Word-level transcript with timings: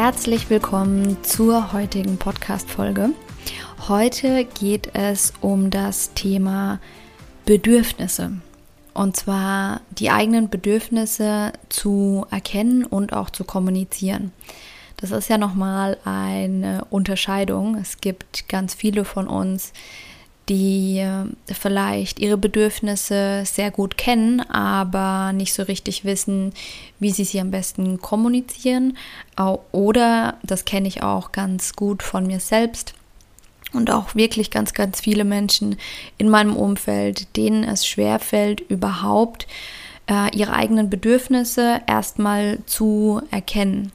Herzlich 0.00 0.48
willkommen 0.48 1.24
zur 1.24 1.72
heutigen 1.72 2.18
Podcast-Folge. 2.18 3.10
Heute 3.88 4.44
geht 4.44 4.94
es 4.94 5.32
um 5.40 5.70
das 5.70 6.14
Thema 6.14 6.78
Bedürfnisse. 7.44 8.34
Und 8.94 9.16
zwar 9.16 9.80
die 9.90 10.10
eigenen 10.10 10.50
Bedürfnisse 10.50 11.52
zu 11.68 12.24
erkennen 12.30 12.84
und 12.84 13.12
auch 13.12 13.30
zu 13.30 13.42
kommunizieren. 13.42 14.30
Das 14.98 15.10
ist 15.10 15.28
ja 15.28 15.36
nochmal 15.36 15.98
eine 16.04 16.84
Unterscheidung. 16.90 17.74
Es 17.74 18.00
gibt 18.00 18.48
ganz 18.48 18.74
viele 18.74 19.04
von 19.04 19.26
uns, 19.26 19.72
die 20.48 20.98
äh, 20.98 21.26
vielleicht 21.52 22.18
ihre 22.18 22.38
Bedürfnisse 22.38 23.42
sehr 23.44 23.70
gut 23.70 23.98
kennen, 23.98 24.40
aber 24.40 25.32
nicht 25.32 25.52
so 25.52 25.62
richtig 25.62 26.04
wissen, 26.04 26.52
wie 26.98 27.10
sie 27.10 27.24
sie 27.24 27.40
am 27.40 27.50
besten 27.50 28.00
kommunizieren. 28.00 28.96
Oder, 29.72 30.36
das 30.42 30.64
kenne 30.64 30.88
ich 30.88 31.02
auch 31.02 31.32
ganz 31.32 31.74
gut 31.74 32.02
von 32.02 32.26
mir 32.26 32.40
selbst, 32.40 32.94
und 33.72 33.90
auch 33.90 34.14
wirklich 34.14 34.50
ganz, 34.50 34.72
ganz 34.72 35.00
viele 35.00 35.24
Menschen 35.24 35.76
in 36.16 36.28
meinem 36.28 36.56
Umfeld, 36.56 37.36
denen 37.36 37.64
es 37.64 37.86
schwerfällt, 37.86 38.60
überhaupt 38.60 39.46
äh, 40.08 40.34
ihre 40.36 40.54
eigenen 40.54 40.88
Bedürfnisse 40.88 41.82
erstmal 41.86 42.60
zu 42.66 43.20
erkennen. 43.30 43.92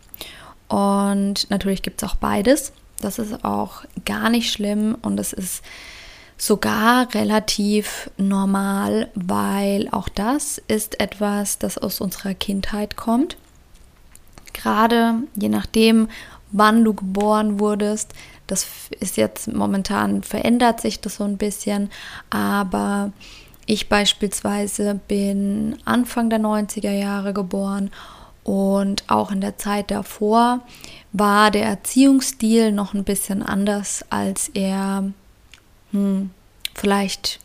Und 0.68 1.50
natürlich 1.50 1.82
gibt 1.82 2.02
es 2.02 2.10
auch 2.10 2.16
beides. 2.16 2.72
Das 3.00 3.20
ist 3.20 3.44
auch 3.44 3.84
gar 4.06 4.30
nicht 4.30 4.52
schlimm 4.52 4.96
und 5.02 5.20
es 5.20 5.34
ist 5.34 5.64
sogar 6.46 7.14
relativ 7.14 8.12
normal, 8.18 9.08
weil 9.16 9.88
auch 9.92 10.10
das 10.10 10.62
ist 10.68 11.00
etwas, 11.00 11.58
das 11.58 11.78
aus 11.78 12.02
unserer 12.02 12.34
Kindheit 12.34 12.98
kommt. 12.98 13.38
Gerade 14.52 15.20
je 15.36 15.48
nachdem, 15.48 16.10
wann 16.52 16.84
du 16.84 16.94
geboren 16.94 17.62
wurdest, 17.62 18.14
das 18.46 18.68
ist 19.00 19.16
jetzt 19.16 19.54
momentan 19.54 20.22
verändert 20.22 20.82
sich 20.82 21.00
das 21.00 21.16
so 21.16 21.24
ein 21.24 21.38
bisschen, 21.38 21.90
aber 22.30 23.14
ich 23.66 23.88
beispielsweise 23.88 25.00
bin 25.08 25.78
Anfang 25.86 26.30
der 26.30 26.40
90er 26.40 26.92
Jahre 26.92 27.32
geboren 27.32 27.90
und 28.44 29.10
auch 29.10 29.32
in 29.32 29.40
der 29.40 29.58
Zeit 29.58 29.92
davor 29.92 30.60
war 31.14 31.52
der 31.52 31.64
Erziehungsstil 31.68 32.74
noch 32.74 32.94
ein 32.94 33.06
bisschen 33.06 33.44
anders, 33.44 34.04
als 34.10 34.50
er 34.50 35.14
hm, 35.94 36.32
vielleicht 36.76 37.40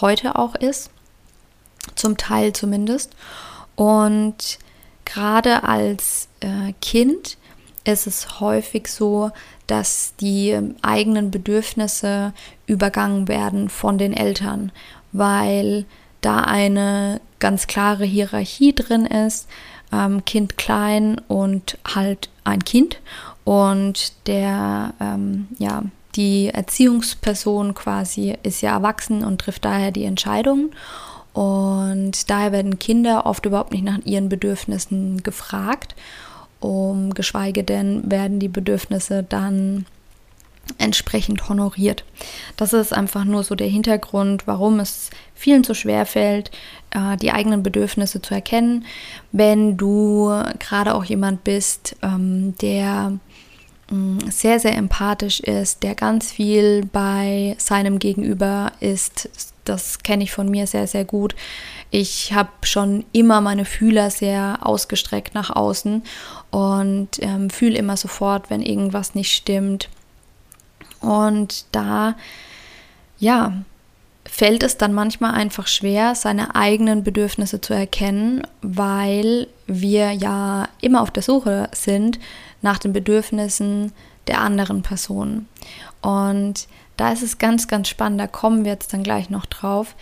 heute 0.00 0.36
auch 0.36 0.54
ist. 0.54 0.90
Zum 1.94 2.16
Teil 2.16 2.52
zumindest. 2.52 3.12
Und 3.76 4.58
gerade 5.04 5.64
als 5.64 6.28
äh, 6.40 6.74
Kind 6.82 7.38
ist 7.84 8.06
es 8.06 8.40
häufig 8.40 8.88
so, 8.88 9.30
dass 9.66 10.14
die 10.20 10.58
eigenen 10.82 11.30
Bedürfnisse 11.30 12.34
übergangen 12.66 13.28
werden 13.28 13.68
von 13.68 13.96
den 13.96 14.12
Eltern, 14.12 14.72
weil 15.12 15.86
da 16.20 16.40
eine 16.40 17.20
ganz 17.38 17.66
klare 17.66 18.04
Hierarchie 18.04 18.74
drin 18.74 19.06
ist, 19.06 19.48
ähm, 19.92 20.24
Kind 20.24 20.58
klein 20.58 21.20
und 21.28 21.78
halt 21.86 22.28
ein 22.44 22.64
Kind. 22.64 23.00
Und 23.44 24.12
der, 24.26 24.92
ähm, 25.00 25.48
ja, 25.58 25.82
die 26.16 26.48
Erziehungsperson 26.48 27.74
quasi 27.74 28.36
ist 28.42 28.60
ja 28.60 28.72
erwachsen 28.72 29.24
und 29.24 29.40
trifft 29.40 29.64
daher 29.64 29.92
die 29.92 30.04
Entscheidungen. 30.04 30.70
Und 31.32 32.30
daher 32.30 32.52
werden 32.52 32.78
Kinder 32.78 33.26
oft 33.26 33.46
überhaupt 33.46 33.72
nicht 33.72 33.84
nach 33.84 33.98
ihren 34.04 34.28
Bedürfnissen 34.28 35.22
gefragt, 35.22 35.94
um 36.58 37.14
geschweige 37.14 37.62
denn 37.62 38.10
werden 38.10 38.40
die 38.40 38.48
Bedürfnisse 38.48 39.22
dann 39.22 39.86
entsprechend 40.76 41.48
honoriert. 41.48 42.04
Das 42.56 42.72
ist 42.72 42.92
einfach 42.92 43.24
nur 43.24 43.42
so 43.42 43.54
der 43.54 43.68
Hintergrund, 43.68 44.46
warum 44.46 44.80
es 44.80 45.10
vielen 45.34 45.64
so 45.64 45.72
schwer 45.72 46.04
fällt, 46.04 46.50
äh, 46.90 47.16
die 47.16 47.32
eigenen 47.32 47.62
Bedürfnisse 47.62 48.20
zu 48.20 48.34
erkennen. 48.34 48.84
Wenn 49.32 49.76
du 49.76 50.30
gerade 50.58 50.94
auch 50.94 51.04
jemand 51.04 51.44
bist, 51.44 51.96
ähm, 52.02 52.54
der 52.60 53.18
sehr, 54.28 54.60
sehr 54.60 54.76
empathisch 54.76 55.40
ist, 55.40 55.82
der 55.82 55.94
ganz 55.94 56.30
viel 56.30 56.84
bei 56.92 57.56
seinem 57.58 57.98
Gegenüber 57.98 58.72
ist, 58.80 59.30
das 59.64 60.02
kenne 60.02 60.24
ich 60.24 60.32
von 60.32 60.50
mir 60.50 60.66
sehr, 60.66 60.86
sehr 60.86 61.04
gut. 61.04 61.34
Ich 61.90 62.34
habe 62.34 62.50
schon 62.62 63.04
immer 63.12 63.40
meine 63.40 63.64
Fühler 63.64 64.10
sehr 64.10 64.58
ausgestreckt 64.62 65.34
nach 65.34 65.50
außen 65.50 66.02
und 66.50 67.08
ähm, 67.20 67.48
fühle 67.48 67.78
immer 67.78 67.96
sofort, 67.96 68.50
wenn 68.50 68.62
irgendwas 68.62 69.14
nicht 69.14 69.32
stimmt 69.34 69.88
und 71.00 71.64
da, 71.72 72.14
ja, 73.18 73.52
fällt 74.24 74.62
es 74.62 74.76
dann 74.76 74.92
manchmal 74.92 75.32
einfach 75.32 75.66
schwer, 75.66 76.14
seine 76.14 76.54
eigenen 76.54 77.02
Bedürfnisse 77.02 77.60
zu 77.60 77.72
erkennen, 77.72 78.42
weil 78.60 79.48
wir 79.66 80.12
ja 80.12 80.68
immer 80.80 81.00
auf 81.00 81.10
der 81.10 81.22
Suche 81.22 81.70
sind 81.72 82.18
nach 82.62 82.78
den 82.78 82.92
Bedürfnissen 82.92 83.92
der 84.26 84.40
anderen 84.40 84.82
Personen. 84.82 85.48
Und 86.02 86.68
da 86.96 87.12
ist 87.12 87.22
es 87.22 87.38
ganz, 87.38 87.68
ganz 87.68 87.88
spannend, 87.88 88.20
da 88.20 88.26
kommen 88.26 88.64
wir 88.64 88.72
jetzt 88.72 88.92
dann 88.92 89.02
gleich 89.02 89.30
noch 89.30 89.46
drauf. 89.46 89.94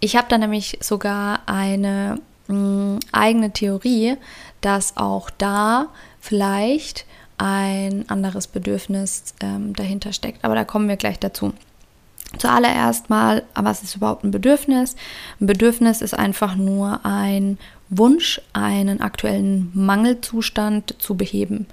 Ich 0.00 0.16
habe 0.16 0.28
da 0.28 0.38
nämlich 0.38 0.78
sogar 0.80 1.40
eine 1.46 2.18
mh, 2.48 2.56
mm, 2.56 2.98
eigene 3.12 3.52
Theorie, 3.52 4.16
dass 4.60 4.96
auch 4.96 5.30
da 5.30 5.88
vielleicht 6.20 7.06
ein 7.38 8.08
anderes 8.08 8.46
Bedürfnis 8.46 9.34
ähm, 9.40 9.74
dahinter 9.74 10.12
steckt. 10.12 10.44
Aber 10.44 10.54
da 10.54 10.64
kommen 10.64 10.88
wir 10.88 10.96
gleich 10.96 11.18
dazu. 11.18 11.52
Zuallererst 12.38 13.08
mal, 13.08 13.44
was 13.54 13.82
ist 13.82 13.96
überhaupt 13.96 14.24
ein 14.24 14.30
Bedürfnis? 14.30 14.96
Ein 15.40 15.46
Bedürfnis 15.46 16.02
ist 16.02 16.14
einfach 16.14 16.56
nur 16.56 17.04
ein 17.04 17.58
Wunsch, 17.88 18.40
einen 18.52 19.00
aktuellen 19.00 19.70
Mangelzustand 19.74 20.94
zu 20.98 21.16
beheben. 21.16 21.66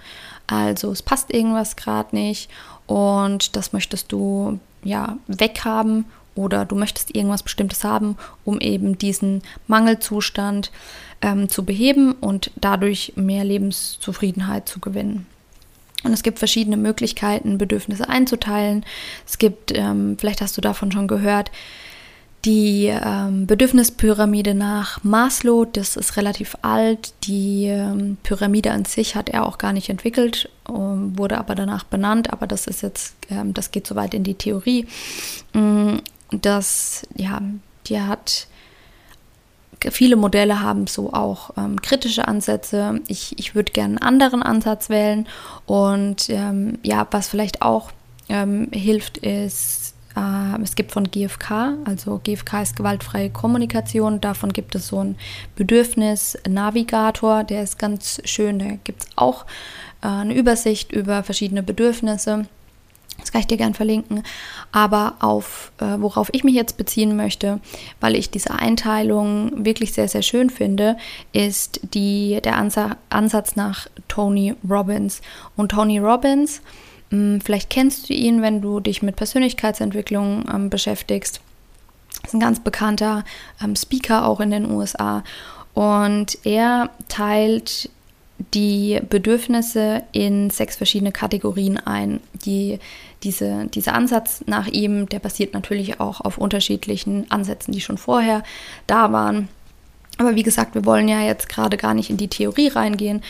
Also 0.48 0.92
es 0.92 1.02
passt 1.02 1.34
irgendwas 1.34 1.76
gerade 1.76 2.16
nicht 2.16 2.50
und 2.86 3.56
das 3.56 3.74
möchtest 3.74 4.12
du 4.12 4.60
ja 4.84 5.18
weghaben 5.28 6.06
oder 6.36 6.66
du 6.66 6.76
möchtest 6.76 7.16
irgendwas 7.16 7.44
Bestimmtes 7.44 7.84
haben, 7.84 8.18
um 8.44 8.60
eben 8.60 8.98
diesen 8.98 9.42
Mangelzustand 9.68 10.72
ähm, 11.22 11.50
zu 11.50 11.64
beheben 11.64 12.14
und 12.14 12.52
dadurch 12.56 13.14
mehr 13.16 13.44
Lebenszufriedenheit 13.44 14.68
zu 14.68 14.80
gewinnen. 14.80 15.28
Und 16.04 16.12
es 16.12 16.24
gibt 16.24 16.40
verschiedene 16.40 16.76
Möglichkeiten, 16.76 17.58
Bedürfnisse 17.58 18.10
einzuteilen. 18.10 18.86
Es 19.26 19.38
gibt, 19.38 19.72
ähm, 19.74 20.18
vielleicht 20.20 20.42
hast 20.42 20.58
du 20.58 20.62
davon 20.62 20.92
schon 20.92 21.08
gehört, 21.08 21.50
die 22.46 22.88
ähm, 22.88 23.48
Bedürfnispyramide 23.48 24.54
nach 24.54 25.04
Maslow, 25.04 25.66
das 25.66 25.96
ist 25.96 26.18
relativ 26.18 26.58
alt. 26.62 27.14
Die 27.24 27.66
ähm, 27.68 28.18
Pyramide 28.22 28.72
an 28.72 28.84
sich 28.86 29.16
hat 29.16 29.30
er 29.30 29.46
auch 29.46 29.58
gar 29.58 29.72
nicht 29.72 29.90
entwickelt, 29.90 30.50
ähm, 30.68 31.18
wurde 31.18 31.38
aber 31.38 31.56
danach 31.56 31.86
benannt. 31.86 32.34
Aber 32.34 32.46
das 32.46 32.68
ist 32.68 32.82
jetzt, 32.82 33.16
ähm, 33.30 33.54
das 33.54 33.72
geht 33.72 33.88
soweit 33.88 34.14
in 34.14 34.26
die 34.26 34.36
Theorie. 34.36 34.88
Mm, 35.54 35.98
das, 36.32 37.04
ja, 37.16 37.42
die 37.88 38.02
hat 38.02 38.48
viele 39.92 40.16
Modelle 40.16 40.62
haben 40.62 40.88
so 40.88 41.12
auch 41.12 41.52
ähm, 41.58 41.82
kritische 41.82 42.28
Ansätze. 42.28 43.02
Ich, 43.08 43.38
ich 43.38 43.56
würde 43.56 43.72
gerne 43.72 43.96
einen 43.96 44.08
anderen 44.08 44.44
Ansatz 44.44 44.90
wählen. 44.90 45.28
Und 45.66 46.30
ähm, 46.30 46.78
ja, 46.84 47.08
was 47.12 47.28
vielleicht 47.28 47.62
auch 47.62 47.92
ähm, 48.30 48.70
hilft, 48.72 49.18
ist, 49.18 49.93
es 50.62 50.76
gibt 50.76 50.92
von 50.92 51.10
GFK, 51.10 51.78
also 51.86 52.22
GFK 52.24 52.62
ist 52.62 52.76
gewaltfreie 52.76 53.32
Kommunikation, 53.32 54.22
davon 54.22 54.54
gibt 54.54 54.76
es 54.76 54.88
so 54.88 55.00
einen 55.00 55.18
Bedürfnis-Navigator, 55.56 57.44
der 57.44 57.64
ist 57.64 57.80
ganz 57.80 58.22
schön, 58.24 58.60
da 58.60 58.66
gibt 58.84 59.04
es 59.04 59.08
auch 59.16 59.46
äh, 60.04 60.08
eine 60.08 60.36
Übersicht 60.36 60.92
über 60.92 61.24
verschiedene 61.24 61.64
Bedürfnisse. 61.64 62.46
Das 63.20 63.32
kann 63.32 63.42
ich 63.42 63.48
dir 63.48 63.58
gern 63.58 63.74
verlinken. 63.74 64.24
Aber 64.72 65.16
auf 65.20 65.72
äh, 65.80 65.96
worauf 66.00 66.30
ich 66.34 66.44
mich 66.44 66.56
jetzt 66.56 66.78
beziehen 66.78 67.16
möchte, 67.16 67.60
weil 68.00 68.16
ich 68.16 68.32
diese 68.32 68.52
Einteilung 68.52 69.66
wirklich 69.66 69.94
sehr, 69.94 70.08
sehr 70.08 70.24
schön 70.24 70.50
finde, 70.50 70.98
ist 71.32 71.80
die, 71.94 72.40
der 72.44 72.58
Ansa 72.58 72.98
Ansatz 73.10 73.56
nach 73.56 73.88
Tony 74.08 74.56
Robbins. 74.68 75.22
Und 75.56 75.70
Tony 75.70 76.00
Robbins, 76.00 76.62
vielleicht 77.44 77.70
kennst 77.70 78.10
du 78.10 78.14
ihn, 78.14 78.42
wenn 78.42 78.62
du 78.62 78.80
dich 78.80 79.02
mit 79.02 79.16
Persönlichkeitsentwicklung 79.16 80.46
ähm, 80.54 80.70
beschäftigst. 80.70 81.42
Ist 82.24 82.34
ein 82.34 82.40
ganz 82.40 82.60
bekannter 82.60 83.24
ähm, 83.64 83.76
Speaker 83.76 84.26
auch 84.28 84.40
in 84.40 84.52
den 84.52 84.70
USA. 84.70 85.24
Und 85.74 86.38
er 86.44 86.90
teilt 87.08 87.90
die 88.54 89.00
Bedürfnisse 89.10 90.04
in 90.12 90.50
sechs 90.50 90.76
verschiedene 90.76 91.12
Kategorien 91.12 91.78
ein. 91.78 92.20
Die, 92.46 92.80
diese, 93.24 93.68
dieser 93.68 93.94
Ansatz 93.94 94.44
nach 94.48 94.68
ihm, 94.68 95.08
der 95.08 95.20
basiert 95.20 95.54
natürlich 95.54 96.00
auch 96.00 96.22
auf 96.22 96.38
unterschiedlichen 96.38 97.30
Ansätzen, 97.32 97.72
die 97.72 97.82
schon 97.82 97.98
vorher 97.98 98.44
da 98.88 99.12
waren. 99.12 99.50
Aber 100.18 100.36
wie 100.36 100.44
gesagt, 100.44 100.76
wir 100.76 100.86
wollen 100.86 101.08
ja 101.08 101.22
jetzt 101.22 101.50
gerade 101.50 101.76
gar 101.76 101.94
nicht 101.94 102.10
in 102.10 102.18
die 102.18 102.28
Theorie 102.28 102.68
reingehen 102.68 103.24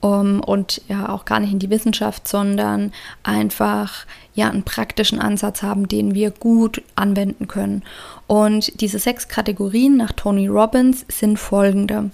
um, 0.00 0.40
und 0.40 0.80
ja 0.88 1.08
auch 1.08 1.24
gar 1.24 1.40
nicht 1.40 1.52
in 1.52 1.58
die 1.58 1.70
Wissenschaft, 1.70 2.28
sondern 2.28 2.92
einfach 3.24 4.06
ja 4.34 4.48
einen 4.48 4.62
praktischen 4.62 5.20
Ansatz 5.20 5.62
haben, 5.62 5.88
den 5.88 6.14
wir 6.14 6.30
gut 6.30 6.82
anwenden 6.94 7.48
können. 7.48 7.82
Und 8.28 8.80
diese 8.80 9.00
sechs 9.00 9.26
Kategorien 9.26 9.96
nach 9.96 10.12
Tony 10.12 10.46
Robbins 10.46 11.04
sind 11.08 11.38
folgende 11.38 12.10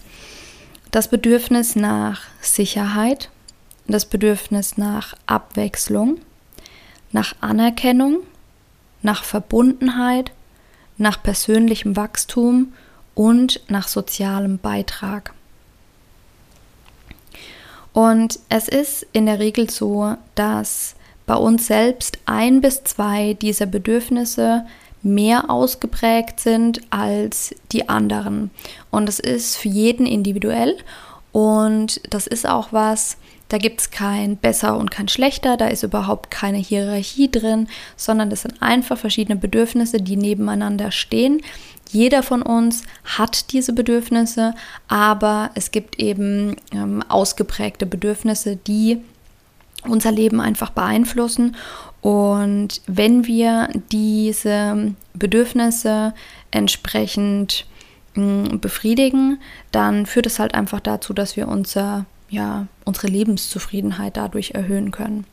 das 0.90 1.08
Bedürfnis 1.08 1.74
nach 1.74 2.22
Sicherheit, 2.40 3.28
das 3.88 4.06
Bedürfnis 4.06 4.78
nach 4.78 5.14
Abwechslung, 5.26 6.18
nach 7.10 7.34
Anerkennung, 7.40 8.18
nach 9.02 9.24
Verbundenheit, 9.24 10.30
nach 10.96 11.20
persönlichem 11.20 11.96
Wachstum 11.96 12.72
und 13.14 13.60
nach 13.68 13.88
sozialem 13.88 14.58
Beitrag. 14.58 15.34
Und 17.92 18.40
es 18.48 18.68
ist 18.68 19.06
in 19.12 19.26
der 19.26 19.38
Regel 19.38 19.70
so, 19.70 20.16
dass 20.34 20.96
bei 21.26 21.36
uns 21.36 21.68
selbst 21.68 22.18
ein 22.26 22.60
bis 22.60 22.82
zwei 22.84 23.34
dieser 23.34 23.66
Bedürfnisse 23.66 24.66
mehr 25.02 25.50
ausgeprägt 25.50 26.40
sind 26.40 26.80
als 26.90 27.54
die 27.72 27.88
anderen. 27.88 28.50
Und 28.90 29.06
das 29.06 29.20
ist 29.20 29.56
für 29.56 29.68
jeden 29.68 30.06
individuell 30.06 30.76
und 31.32 32.00
das 32.12 32.26
ist 32.26 32.48
auch 32.48 32.72
was, 32.72 33.16
da 33.48 33.58
gibt 33.58 33.80
es 33.80 33.90
kein 33.90 34.36
besser 34.36 34.76
und 34.76 34.90
kein 34.90 35.08
schlechter, 35.08 35.56
da 35.56 35.66
ist 35.66 35.82
überhaupt 35.82 36.30
keine 36.30 36.58
Hierarchie 36.58 37.30
drin, 37.30 37.68
sondern 37.96 38.30
das 38.30 38.42
sind 38.42 38.62
einfach 38.62 38.98
verschiedene 38.98 39.38
Bedürfnisse, 39.38 39.98
die 39.98 40.16
nebeneinander 40.16 40.90
stehen. 40.90 41.42
Jeder 41.90 42.22
von 42.22 42.42
uns 42.42 42.82
hat 43.04 43.52
diese 43.52 43.72
Bedürfnisse, 43.72 44.54
aber 44.88 45.50
es 45.54 45.70
gibt 45.70 45.98
eben 45.98 46.56
ähm, 46.72 47.02
ausgeprägte 47.08 47.86
Bedürfnisse, 47.86 48.56
die 48.56 48.98
unser 49.86 50.10
Leben 50.10 50.40
einfach 50.40 50.70
beeinflussen. 50.70 51.56
Und 52.00 52.80
wenn 52.86 53.26
wir 53.26 53.68
diese 53.92 54.94
Bedürfnisse 55.14 56.14
entsprechend 56.50 57.66
mh, 58.14 58.24
mm, 58.24 58.60
befriedigen, 58.60 59.40
dann 59.72 60.06
führt 60.06 60.26
es 60.26 60.38
halt 60.38 60.54
einfach 60.54 60.80
dazu, 60.80 61.12
dass 61.12 61.36
wir 61.36 61.48
unser, 61.48 62.06
ja, 62.28 62.66
unsere 62.84 63.06
Lebenszufriedenheit 63.08 64.16
dadurch 64.16 64.52
erhöhen 64.52 64.90
können. 64.90 65.26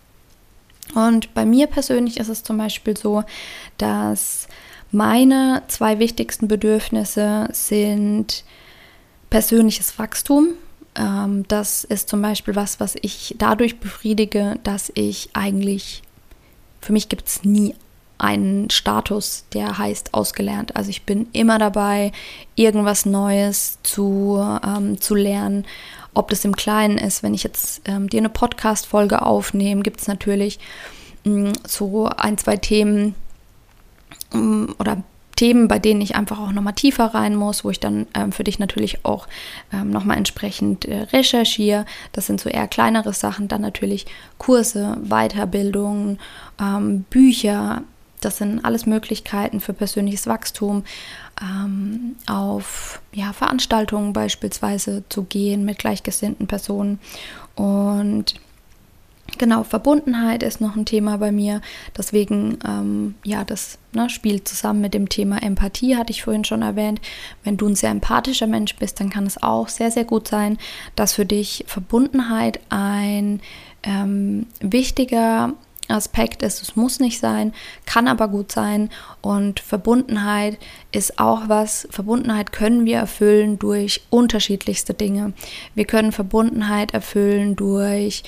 Und 0.94 1.34
bei 1.34 1.46
mir 1.46 1.68
persönlich 1.68 2.20
ist 2.20 2.30
es 2.30 2.44
zum 2.44 2.58
Beispiel 2.58 2.98
so, 2.98 3.24
dass 3.78 4.48
meine 4.92 5.64
zwei 5.68 6.00
wichtigsten 6.00 6.48
Bedürfnisse 6.48 7.48
sind 7.52 8.44
persönliches 9.30 9.98
Wachstum 9.98 10.56
ähm, 10.96 11.46
das 11.48 11.84
ist 11.84 12.10
zum 12.10 12.22
Beispiel 12.22 12.56
was, 12.56 12.80
was 12.80 12.96
ich 13.02 13.36
dadurch 13.38 13.80
befriedige, 13.80 14.60
dass 14.64 14.92
ich 14.94 15.30
eigentlich, 15.34 16.02
für 16.82 16.94
mich 16.94 17.10
gibt 17.10 17.28
es 17.28 17.44
nie 17.44 17.76
einen 18.18 18.70
Status, 18.70 19.46
der 19.54 19.78
heißt 19.78 20.14
ausgelernt. 20.14 20.76
Also 20.76 20.90
ich 20.90 21.04
bin 21.04 21.28
immer 21.34 21.58
dabei, 21.58 22.12
irgendwas 22.56 23.06
Neues 23.06 23.80
zu, 23.84 24.40
ähm, 24.66 25.02
zu 25.02 25.16
lernen. 25.16 25.66
Ob 26.14 26.30
das 26.30 26.44
im 26.46 26.56
Kleinen 26.56 26.98
ist, 26.98 27.24
wenn 27.24 27.34
ich 27.34 27.44
jetzt 27.44 27.82
ähm, 27.86 28.10
dir 28.10 28.20
eine 28.20 28.30
Podcast-Folge 28.30 29.22
aufnehme, 29.22 29.82
gibt 29.82 30.02
es 30.02 30.08
natürlich 30.08 30.60
mh, 31.24 31.50
mm, 31.50 31.54
so 31.66 32.08
ein, 32.08 32.38
zwei 32.38 32.58
Themen 32.58 33.16
mh, 34.34 34.40
mm, 34.40 34.76
oder 34.80 35.04
Themen, 35.42 35.68
bei 35.68 35.80
denen 35.80 36.02
ich 36.02 36.16
einfach 36.16 36.40
auch 36.40 36.52
nochmal 36.52 36.76
tiefer 36.76 37.16
rein 37.16 37.36
muss, 37.36 37.64
wo 37.64 37.72
ich 37.72 37.80
dann 37.80 38.06
ähm, 38.14 38.32
für 38.32 38.44
dich 38.44 38.60
natürlich 38.60 39.06
auch 39.06 39.28
ähm, 39.74 39.90
nochmal 39.90 40.18
entsprechend 40.18 40.86
äh, 40.86 41.08
recherchiere. 41.14 41.86
Das 42.12 42.28
sind 42.28 42.40
so 42.40 42.48
eher 42.48 42.68
kleinere 42.68 43.12
Sachen. 43.12 43.48
Dann 43.48 43.62
natürlich 43.62 44.06
Kurse, 44.38 44.98
Weiterbildungen, 45.02 46.20
ähm, 46.60 47.06
Bücher. 47.10 47.82
Das 48.22 48.38
sind 48.38 48.64
alles 48.64 48.86
Möglichkeiten 48.86 49.60
für 49.60 49.74
persönliches 49.74 50.28
Wachstum, 50.28 50.84
ähm, 51.42 52.16
auf 52.28 53.02
ja, 53.14 53.34
Veranstaltungen 53.34 54.14
beispielsweise 54.14 55.04
zu 55.10 55.24
gehen 55.24 55.66
mit 55.66 55.80
gleichgesinnten 55.80 56.48
Personen. 56.48 57.00
Und 57.56 58.36
Genau, 59.38 59.64
Verbundenheit 59.64 60.44
ist 60.44 60.62
noch 60.62 60.76
ein 60.76 60.86
Thema 60.86 61.18
bei 61.18 61.32
mir. 61.32 61.62
Deswegen, 61.98 62.60
ähm, 62.68 63.16
ja, 63.24 63.44
das 63.44 63.78
ne, 63.94 64.10
spielt 64.10 64.48
zusammen 64.48 64.82
mit 64.82 64.94
dem 64.94 65.10
Thema 65.10 65.42
Empathie, 65.42 65.96
hatte 65.96 66.12
ich 66.12 66.24
vorhin 66.24 66.44
schon 66.44 66.62
erwähnt. 66.62 67.02
Wenn 67.44 67.58
du 67.58 67.68
ein 67.68 67.76
sehr 67.76 67.92
empathischer 67.92 68.48
Mensch 68.48 68.76
bist, 68.76 69.00
dann 69.00 69.10
kann 69.10 69.26
es 69.26 69.42
auch 69.42 69.68
sehr, 69.70 69.92
sehr 69.92 70.06
gut 70.06 70.28
sein, 70.28 70.58
dass 70.96 71.14
für 71.14 71.26
dich 71.26 71.64
Verbundenheit 71.68 72.60
ein 72.70 73.42
ähm, 73.84 74.48
wichtiger 74.60 75.54
Aspekt 75.92 76.42
ist. 76.44 76.62
Es 76.62 76.76
muss 76.76 77.00
nicht 77.00 77.20
sein, 77.20 77.54
kann 77.86 78.08
aber 78.08 78.28
gut 78.28 78.52
sein. 78.52 78.90
Und 79.22 79.60
Verbundenheit 79.60 80.58
ist 80.92 81.20
auch 81.20 81.44
was. 81.48 81.88
Verbundenheit 81.92 82.52
können 82.52 82.86
wir 82.86 82.98
erfüllen 82.98 83.60
durch 83.60 84.02
unterschiedlichste 84.10 84.94
Dinge. 84.94 85.34
Wir 85.76 85.86
können 85.86 86.12
Verbundenheit 86.12 86.94
erfüllen 86.94 87.56
durch 87.56 88.24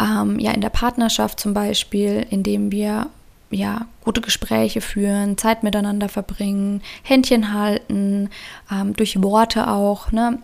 ähm, 0.00 0.38
ja 0.38 0.52
in 0.52 0.60
der 0.60 0.70
Partnerschaft 0.70 1.38
zum 1.38 1.54
Beispiel, 1.54 2.26
indem 2.30 2.72
wir 2.72 3.06
ja, 3.50 3.86
gute 4.02 4.20
Gespräche 4.20 4.80
führen, 4.80 5.38
Zeit 5.38 5.62
miteinander 5.62 6.08
verbringen, 6.08 6.82
Händchen 7.02 7.52
halten, 7.52 8.30
ähm, 8.70 8.94
durch 8.94 9.22
Worte 9.22 9.68
auch, 9.68 10.12
ne? 10.12 10.38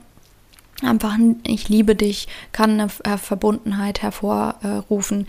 Einfach 0.82 1.14
ein 1.18 1.40
Ich 1.46 1.68
liebe 1.68 1.94
dich 1.94 2.26
kann 2.52 2.80
eine 2.80 2.88
Verbundenheit 3.18 4.00
hervorrufen. 4.00 5.26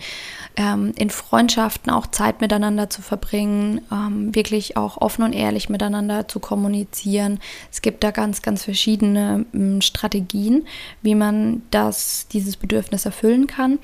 Ähm, 0.56 0.92
in 0.96 1.10
Freundschaften 1.10 1.92
auch 1.92 2.06
Zeit 2.06 2.40
miteinander 2.40 2.88
zu 2.88 3.02
verbringen, 3.02 3.82
ähm, 3.92 4.34
wirklich 4.34 4.76
auch 4.76 4.98
offen 4.98 5.24
und 5.24 5.34
ehrlich 5.34 5.68
miteinander 5.68 6.26
zu 6.26 6.40
kommunizieren. 6.40 7.38
Es 7.70 7.82
gibt 7.82 8.02
da 8.02 8.12
ganz, 8.12 8.40
ganz 8.40 8.64
verschiedene 8.64 9.44
ähm, 9.52 9.82
Strategien, 9.82 10.66
wie 11.02 11.14
man 11.14 11.62
das, 11.70 12.28
dieses 12.28 12.56
Bedürfnis 12.56 13.04
erfüllen 13.04 13.46
kann. 13.46 13.78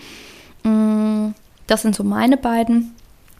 Mm, 0.62 1.34
das 1.66 1.82
sind 1.82 1.94
so 1.94 2.02
meine 2.02 2.38
beiden. 2.38 2.94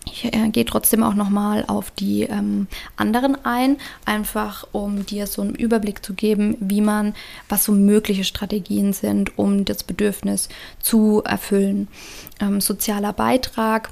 Ich 0.05 0.25
äh, 0.25 0.49
gehe 0.49 0.65
trotzdem 0.65 1.03
auch 1.03 1.15
nochmal 1.15 1.65
auf 1.67 1.91
die 1.91 2.23
ähm, 2.23 2.67
anderen 2.97 3.37
ein, 3.45 3.77
einfach 4.05 4.67
um 4.73 5.05
dir 5.05 5.27
so 5.27 5.43
einen 5.43 5.55
Überblick 5.55 6.05
zu 6.05 6.15
geben, 6.15 6.57
wie 6.61 6.81
man, 6.81 7.15
was 7.49 7.65
so 7.65 7.73
mögliche 7.73 8.25
Strategien 8.25 8.93
sind, 8.93 9.39
um 9.39 9.65
das 9.65 9.85
Bedürfnis 9.85 10.49
zu 10.81 11.23
erfüllen. 11.25 11.89
Ähm, 12.41 12.61
sozialer 12.61 13.13
Beitrag. 13.13 13.91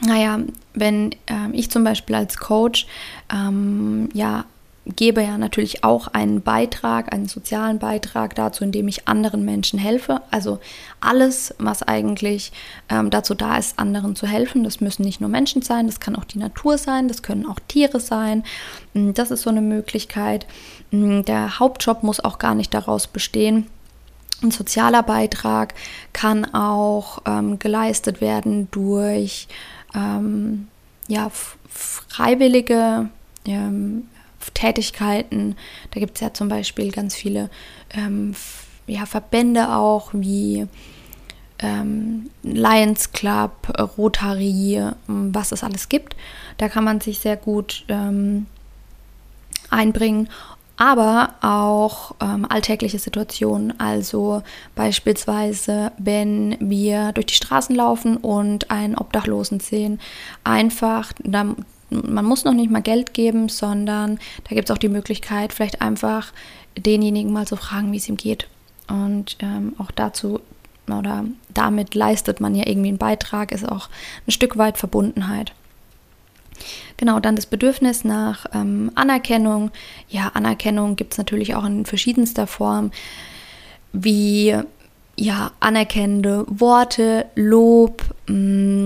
Naja, 0.00 0.40
wenn 0.74 1.12
äh, 1.26 1.50
ich 1.52 1.70
zum 1.70 1.84
Beispiel 1.84 2.16
als 2.16 2.36
Coach 2.36 2.86
ähm, 3.32 4.08
ja 4.12 4.44
gebe 4.86 5.22
ja 5.22 5.38
natürlich 5.38 5.82
auch 5.82 6.08
einen 6.08 6.42
Beitrag, 6.42 7.12
einen 7.12 7.26
sozialen 7.26 7.78
Beitrag 7.78 8.34
dazu, 8.34 8.64
indem 8.64 8.86
ich 8.88 9.08
anderen 9.08 9.44
Menschen 9.44 9.78
helfe. 9.78 10.20
Also 10.30 10.60
alles, 11.00 11.54
was 11.58 11.82
eigentlich 11.82 12.52
ähm, 12.90 13.10
dazu 13.10 13.34
da 13.34 13.56
ist, 13.56 13.78
anderen 13.78 14.14
zu 14.14 14.26
helfen. 14.26 14.62
Das 14.62 14.80
müssen 14.80 15.02
nicht 15.02 15.20
nur 15.20 15.30
Menschen 15.30 15.62
sein, 15.62 15.86
das 15.86 16.00
kann 16.00 16.16
auch 16.16 16.24
die 16.24 16.38
Natur 16.38 16.76
sein, 16.76 17.08
das 17.08 17.22
können 17.22 17.46
auch 17.46 17.60
Tiere 17.66 17.98
sein. 17.98 18.44
Mm, 18.92 19.12
das 19.12 19.30
ist 19.30 19.42
so 19.42 19.50
eine 19.50 19.62
Möglichkeit. 19.62 20.46
Mm, 20.90 21.22
der 21.22 21.58
Hauptjob 21.58 22.02
muss 22.02 22.20
auch 22.20 22.38
gar 22.38 22.54
nicht 22.54 22.74
daraus 22.74 23.06
bestehen. 23.06 23.66
Ein 24.42 24.50
sozialer 24.50 25.02
Beitrag 25.02 25.72
kann 26.12 26.44
auch 26.54 27.22
ähm, 27.24 27.58
geleistet 27.58 28.20
werden 28.20 28.68
durch 28.70 29.48
ähm, 29.94 30.68
ja, 31.08 31.30
freiwillige 31.70 33.08
ähm, 33.46 34.08
Tätigkeiten. 34.52 35.56
Da 35.92 36.00
gibt 36.00 36.16
es 36.16 36.20
ja 36.20 36.32
zum 36.32 36.48
Beispiel 36.48 36.90
ganz 36.92 37.14
viele 37.14 37.50
ähm, 37.94 38.34
ja, 38.86 39.06
Verbände 39.06 39.74
auch, 39.74 40.10
wie 40.12 40.66
ähm, 41.58 42.30
Lions 42.42 43.12
Club, 43.12 43.52
Rotary, 43.96 44.82
was 45.06 45.52
es 45.52 45.64
alles 45.64 45.88
gibt. 45.88 46.16
Da 46.58 46.68
kann 46.68 46.84
man 46.84 47.00
sich 47.00 47.20
sehr 47.20 47.36
gut 47.36 47.84
ähm, 47.88 48.46
einbringen 49.70 50.28
aber 50.76 51.34
auch 51.40 52.16
ähm, 52.20 52.46
alltägliche 52.48 52.98
Situationen. 52.98 53.78
Also 53.78 54.42
beispielsweise, 54.74 55.92
wenn 55.98 56.56
wir 56.60 57.12
durch 57.12 57.26
die 57.26 57.34
Straßen 57.34 57.74
laufen 57.74 58.16
und 58.16 58.70
einen 58.70 58.96
Obdachlosen 58.96 59.60
sehen, 59.60 60.00
einfach, 60.42 61.12
da, 61.22 61.54
man 61.90 62.24
muss 62.24 62.44
noch 62.44 62.54
nicht 62.54 62.70
mal 62.70 62.82
Geld 62.82 63.14
geben, 63.14 63.48
sondern 63.48 64.18
da 64.48 64.54
gibt 64.54 64.68
es 64.68 64.74
auch 64.74 64.78
die 64.78 64.88
Möglichkeit, 64.88 65.52
vielleicht 65.52 65.80
einfach 65.80 66.32
denjenigen 66.76 67.32
mal 67.32 67.46
zu 67.46 67.56
fragen, 67.56 67.92
wie 67.92 67.96
es 67.96 68.08
ihm 68.08 68.16
geht. 68.16 68.48
Und 68.88 69.36
ähm, 69.40 69.74
auch 69.78 69.90
dazu 69.90 70.40
oder 70.86 71.24
damit 71.52 71.94
leistet 71.94 72.40
man 72.40 72.54
ja 72.54 72.66
irgendwie 72.66 72.88
einen 72.88 72.98
Beitrag, 72.98 73.52
ist 73.52 73.66
auch 73.66 73.88
ein 74.26 74.32
Stück 74.32 74.58
weit 74.58 74.76
Verbundenheit. 74.76 75.52
Genau, 76.96 77.20
dann 77.20 77.36
das 77.36 77.46
Bedürfnis 77.46 78.04
nach 78.04 78.46
ähm, 78.52 78.90
Anerkennung. 78.94 79.70
Ja, 80.08 80.28
Anerkennung 80.34 80.96
gibt 80.96 81.12
es 81.12 81.18
natürlich 81.18 81.54
auch 81.54 81.64
in 81.64 81.84
verschiedenster 81.84 82.46
Form, 82.46 82.92
wie 83.92 84.56
ja, 85.16 85.52
anerkennende 85.60 86.44
Worte, 86.48 87.26
Lob, 87.34 88.02
mh, 88.26 88.34
mm, 88.34 88.83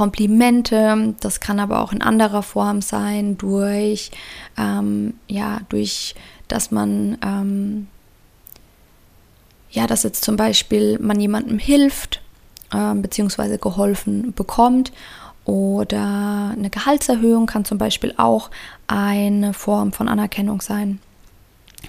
Komplimente. 0.00 1.14
Das 1.20 1.40
kann 1.40 1.60
aber 1.60 1.80
auch 1.82 1.92
in 1.92 2.00
anderer 2.00 2.42
Form 2.42 2.80
sein, 2.80 3.36
durch, 3.36 4.10
ähm, 4.56 5.12
ja, 5.28 5.60
durch, 5.68 6.14
dass 6.48 6.70
man, 6.70 7.18
ähm, 7.22 7.86
ja, 9.70 9.86
dass 9.86 10.02
jetzt 10.02 10.24
zum 10.24 10.36
Beispiel 10.36 10.98
man 11.00 11.20
jemandem 11.20 11.58
hilft, 11.58 12.22
äh, 12.72 12.94
beziehungsweise 12.94 13.58
geholfen 13.58 14.32
bekommt 14.32 14.90
oder 15.44 16.54
eine 16.56 16.70
Gehaltserhöhung 16.70 17.44
kann 17.44 17.66
zum 17.66 17.76
Beispiel 17.76 18.14
auch 18.16 18.50
eine 18.86 19.52
Form 19.52 19.92
von 19.92 20.08
Anerkennung 20.08 20.62
sein. 20.62 20.98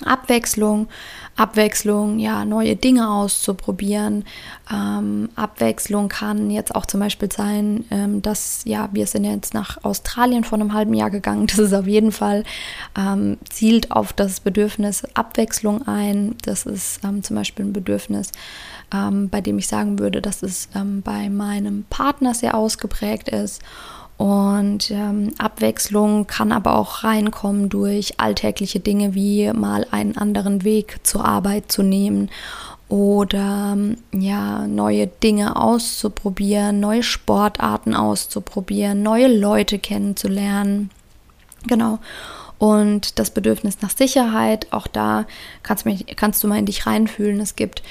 Abwechslung, 0.06 0.88
Abwechslung, 1.36 2.20
ja, 2.20 2.46
neue 2.46 2.76
Dinge 2.76 3.10
auszuprobieren. 3.10 4.26
Ähm, 4.72 5.30
Abwechslung 5.36 6.10
kann 6.10 6.50
jetzt 6.50 6.76
auch 6.76 6.86
zum 6.86 7.00
Beispiel 7.00 7.32
sein, 7.32 7.86
ähm, 7.90 8.22
dass, 8.22 8.62
ja, 8.66 8.90
wir 8.92 9.08
sind 9.08 9.24
jetzt 9.24 9.54
nach 9.54 9.84
Australien 9.84 10.44
vor 10.44 10.60
einem 10.60 10.74
halben 10.74 10.94
Jahr 10.94 11.10
gegangen. 11.10 11.48
Das 11.52 11.60
ist 11.60 11.74
auf 11.74 11.88
jeden 11.88 12.12
Fall, 12.12 12.44
ähm, 12.98 13.38
zielt 13.50 13.92
auf 13.92 14.14
das 14.14 14.40
Bedürfnis 14.40 15.04
Abwechslung 15.16 15.88
ein. 15.88 16.36
Das 16.44 16.66
ist 16.66 17.00
ähm, 17.04 17.24
zum 17.24 17.36
Beispiel 17.36 17.66
ein 17.66 17.74
Bedürfnis, 17.74 18.32
ähm, 18.94 19.30
bei 19.30 19.42
dem 19.42 19.58
ich 19.58 19.68
sagen 19.68 20.00
würde, 20.00 20.22
dass 20.22 20.44
es 20.44 20.70
ähm, 20.76 21.02
bei 21.02 21.30
meinem 21.30 21.86
Partner 21.90 22.34
sehr 22.34 22.56
ausgeprägt 22.56 23.30
ist. 23.30 23.62
Und 24.22 24.92
ähm, 24.92 25.34
Abwechslung 25.40 26.28
kann 26.28 26.52
aber 26.52 26.76
auch 26.76 27.04
reinkommen 27.04 27.70
durch 27.70 28.20
alltägliche 28.20 28.80
Dinge 28.80 29.16
wie 29.16 29.52
mal 29.52 29.88
einen 29.90 30.16
anderen 30.16 30.64
Weg 30.64 31.00
zur 31.02 31.26
Arbeit 31.26 31.72
zu 31.72 31.82
nehmen 31.82 32.30
oder 32.88 33.76
ja, 34.14 34.68
neue 34.68 35.08
Dinge 35.08 35.56
auszuprobieren, 35.56 36.80
neue 36.80 37.02
Sportarten 37.02 37.96
auszuprobieren, 37.96 39.02
neue 39.02 39.26
Leute 39.26 39.80
kennenzulernen. 39.80 40.92
Genau. 41.66 41.98
Und 42.60 43.18
das 43.18 43.32
Bedürfnis 43.32 43.82
nach 43.82 43.90
Sicherheit, 43.90 44.68
auch 44.70 44.86
da 44.86 45.26
kannst, 45.64 45.88
mich, 45.88 46.06
kannst 46.16 46.44
du 46.44 46.48
mal 46.48 46.60
in 46.60 46.68
dich 46.68 46.86
reinfühlen. 46.86 47.40
Es 47.40 47.56
gibt 47.56 47.82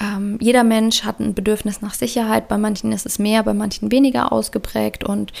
ähm, 0.00 0.38
jeder 0.40 0.64
Mensch 0.64 1.04
hat 1.04 1.20
ein 1.20 1.34
Bedürfnis 1.34 1.80
nach 1.80 1.94
Sicherheit. 1.94 2.48
Bei 2.48 2.58
manchen 2.58 2.92
ist 2.92 3.06
es 3.06 3.18
mehr, 3.18 3.42
bei 3.42 3.54
manchen 3.54 3.90
weniger 3.90 4.32
ausgeprägt. 4.32 5.04
Und 5.04 5.32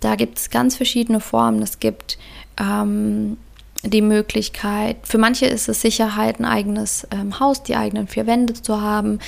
da 0.00 0.14
gibt 0.14 0.38
es 0.38 0.50
ganz 0.50 0.76
verschiedene 0.76 1.20
Formen. 1.20 1.62
Es 1.62 1.80
gibt 1.80 2.18
ähm, 2.58 3.36
die 3.84 4.02
Möglichkeit, 4.02 4.96
für 5.04 5.18
manche 5.18 5.46
ist 5.46 5.68
es 5.68 5.80
Sicherheit, 5.80 6.40
ein 6.40 6.44
eigenes 6.44 7.06
ähm, 7.12 7.38
Haus, 7.38 7.62
die 7.62 7.76
eigenen 7.76 8.08
vier 8.08 8.26
Wände 8.26 8.54
zu 8.54 8.80
haben. 8.80 9.20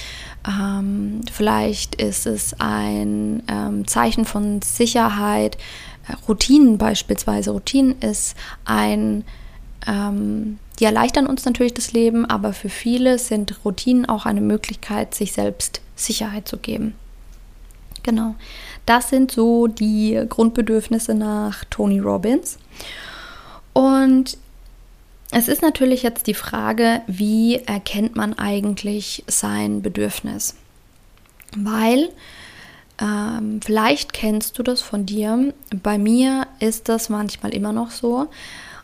Ähm, 0.47 1.21
vielleicht 1.33 1.95
ist 1.95 2.27
es 2.27 2.57
ein 2.59 3.43
ähm, 3.49 3.87
Zeichen 3.87 4.25
von 4.25 4.61
Sicherheit, 4.63 5.57
äh, 6.09 6.15
Routinen 6.27 6.79
beispielsweise. 6.79 7.53
Routinen 7.53 8.01
ist 8.01 8.37
ein 8.65 9.25
ähm, 9.87 10.59
die 10.81 10.85
erleichtern 10.85 11.27
uns 11.27 11.45
natürlich 11.45 11.75
das 11.75 11.93
Leben, 11.93 12.25
aber 12.25 12.55
für 12.55 12.71
viele 12.71 13.19
sind 13.19 13.65
Routinen 13.65 14.07
auch 14.07 14.25
eine 14.25 14.41
Möglichkeit, 14.41 15.15
sich 15.15 15.33
selbst 15.33 15.83
Sicherheit 15.95 16.49
zu 16.49 16.57
geben. 16.57 16.95
Genau, 18.03 18.35
das 18.87 19.11
sind 19.11 19.31
so 19.31 19.67
die 19.67 20.19
Grundbedürfnisse 20.27 21.15
nach 21.15 21.65
Tony 21.67 21.99
Robbins. 21.99 22.59
Und 23.75 24.39
es 25.31 25.49
ist 25.49 25.61
natürlich 25.61 26.03
jetzt 26.03 26.27
die 26.27 26.35
Frage, 26.35 27.03
wie 27.07 27.57
erkennt 27.57 28.17
man 28.17 28.39
eigentlich 28.39 29.23
sein 29.27 29.83
Bedürfnis? 29.83 30.57
Weil 31.57 32.09
ähm, 33.01 33.61
vielleicht 33.63 34.15
kennst 34.15 34.59
du 34.59 34.63
das 34.63 34.81
von 34.81 35.05
dir. 35.05 35.53
Bei 35.83 35.99
mir 35.99 36.47
ist 36.59 36.89
das 36.89 37.11
manchmal 37.11 37.55
immer 37.55 37.73
noch 37.73 37.91
so. 37.91 38.29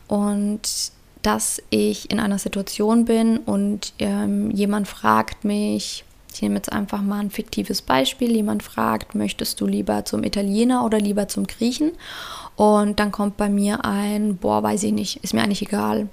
Und 0.08 0.92
dass 1.26 1.60
ich 1.70 2.08
in 2.12 2.20
einer 2.20 2.38
Situation 2.38 3.04
bin 3.04 3.38
und 3.38 3.94
ähm, 3.98 4.52
jemand 4.52 4.86
fragt 4.86 5.44
mich, 5.44 6.04
ich 6.32 6.40
nehme 6.40 6.54
jetzt 6.54 6.70
einfach 6.70 7.02
mal 7.02 7.18
ein 7.18 7.30
fiktives 7.30 7.82
Beispiel, 7.82 8.30
jemand 8.30 8.62
fragt, 8.62 9.16
möchtest 9.16 9.60
du 9.60 9.66
lieber 9.66 10.04
zum 10.04 10.22
Italiener 10.22 10.84
oder 10.84 11.00
lieber 11.00 11.26
zum 11.26 11.48
Griechen? 11.48 11.90
Und 12.54 13.00
dann 13.00 13.10
kommt 13.10 13.36
bei 13.36 13.48
mir 13.48 13.84
ein, 13.84 14.36
boah, 14.36 14.62
weiß 14.62 14.84
ich 14.84 14.92
nicht, 14.92 15.24
ist 15.24 15.34
mir 15.34 15.42
eigentlich 15.42 15.62
egal. 15.62 16.08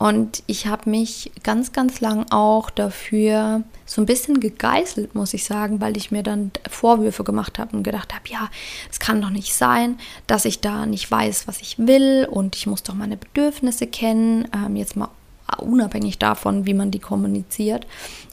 Und 0.00 0.42
ich 0.46 0.66
habe 0.66 0.88
mich 0.88 1.30
ganz, 1.42 1.72
ganz 1.72 2.00
lang 2.00 2.24
auch 2.30 2.70
dafür 2.70 3.64
so 3.84 4.00
ein 4.00 4.06
bisschen 4.06 4.40
gegeißelt, 4.40 5.14
muss 5.14 5.34
ich 5.34 5.44
sagen, 5.44 5.82
weil 5.82 5.94
ich 5.98 6.10
mir 6.10 6.22
dann 6.22 6.52
Vorwürfe 6.70 7.22
gemacht 7.22 7.58
habe 7.58 7.76
und 7.76 7.82
gedacht 7.82 8.14
habe, 8.14 8.26
ja, 8.30 8.48
es 8.90 8.98
kann 8.98 9.20
doch 9.20 9.28
nicht 9.28 9.52
sein, 9.52 9.98
dass 10.26 10.46
ich 10.46 10.60
da 10.60 10.86
nicht 10.86 11.10
weiß, 11.10 11.46
was 11.46 11.60
ich 11.60 11.78
will 11.78 12.26
und 12.30 12.56
ich 12.56 12.66
muss 12.66 12.82
doch 12.82 12.94
meine 12.94 13.18
Bedürfnisse 13.18 13.86
kennen. 13.86 14.48
Ähm, 14.54 14.74
jetzt 14.74 14.96
mal 14.96 15.10
unabhängig 15.58 16.18
davon, 16.18 16.66
wie 16.66 16.74
man 16.74 16.90
die 16.90 16.98
kommuniziert. 16.98 17.86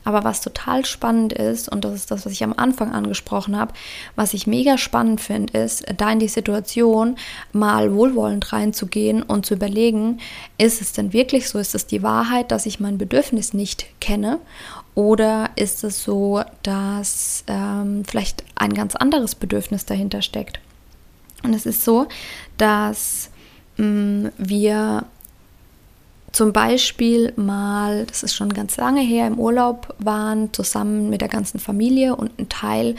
Aber 0.03 0.24
was 0.24 0.41
total 0.41 0.86
spannend 0.86 1.33
ist, 1.33 1.69
und 1.69 1.83
das 1.83 1.93
ist 1.93 2.12
das, 2.12 2.25
was 2.25 2.31
ich 2.31 2.43
am 2.43 2.53
Anfang 2.55 2.93
angesprochen 2.93 3.57
habe, 3.57 3.74
was 4.15 4.33
ich 4.33 4.47
mega 4.47 4.77
spannend 4.77 5.19
finde, 5.19 5.57
ist, 5.57 5.86
da 5.97 6.12
in 6.12 6.19
die 6.19 6.29
Situation 6.29 7.17
mal 7.51 7.93
wohlwollend 7.93 8.53
reinzugehen 8.53 9.21
und 9.21 9.45
zu 9.45 9.55
überlegen, 9.55 10.19
ist 10.57 10.81
es 10.81 10.93
denn 10.93 11.12
wirklich 11.12 11.50
so, 11.50 11.59
ist 11.59 11.75
es 11.75 11.88
die 11.88 12.03
Wahrheit, 12.03 12.51
dass 12.51 12.65
ich 12.65 12.79
mein 12.79 12.97
Bedürfnis 12.97 13.53
nicht 13.53 13.86
kenne? 14.00 14.39
Oder 14.95 15.51
ist 15.55 15.83
es 15.83 16.03
so, 16.03 16.41
dass 16.63 17.43
ähm, 17.47 18.03
vielleicht 18.07 18.43
ein 18.55 18.74
ganz 18.74 18.95
anderes 18.95 19.36
Bedürfnis 19.36 19.86
dahinter 19.86 20.21
steckt? 20.21 20.59
Und 21.43 21.53
es 21.53 21.65
ist 21.65 21.83
so, 21.83 22.07
dass 22.57 23.29
mh, 23.77 23.86
mm, 23.86 24.31
wir 24.38 25.05
zum 26.31 26.53
Beispiel 26.53 27.34
mal, 27.36 28.05
das 28.05 28.24
ist 28.24 28.36
schon 28.36 28.53
ganz 28.53 28.77
lange 28.77 29.01
her, 29.01 29.27
im 29.27 29.39
Urlaub 29.39 29.96
waren, 29.98 30.53
zusammen 30.53 31.10
mit 31.10 31.22
der 31.22 31.29
ganzen 31.29 31.60
Familie 31.60 32.15
und 32.15 32.38
ein 32.38 32.50
Teil 32.50 32.96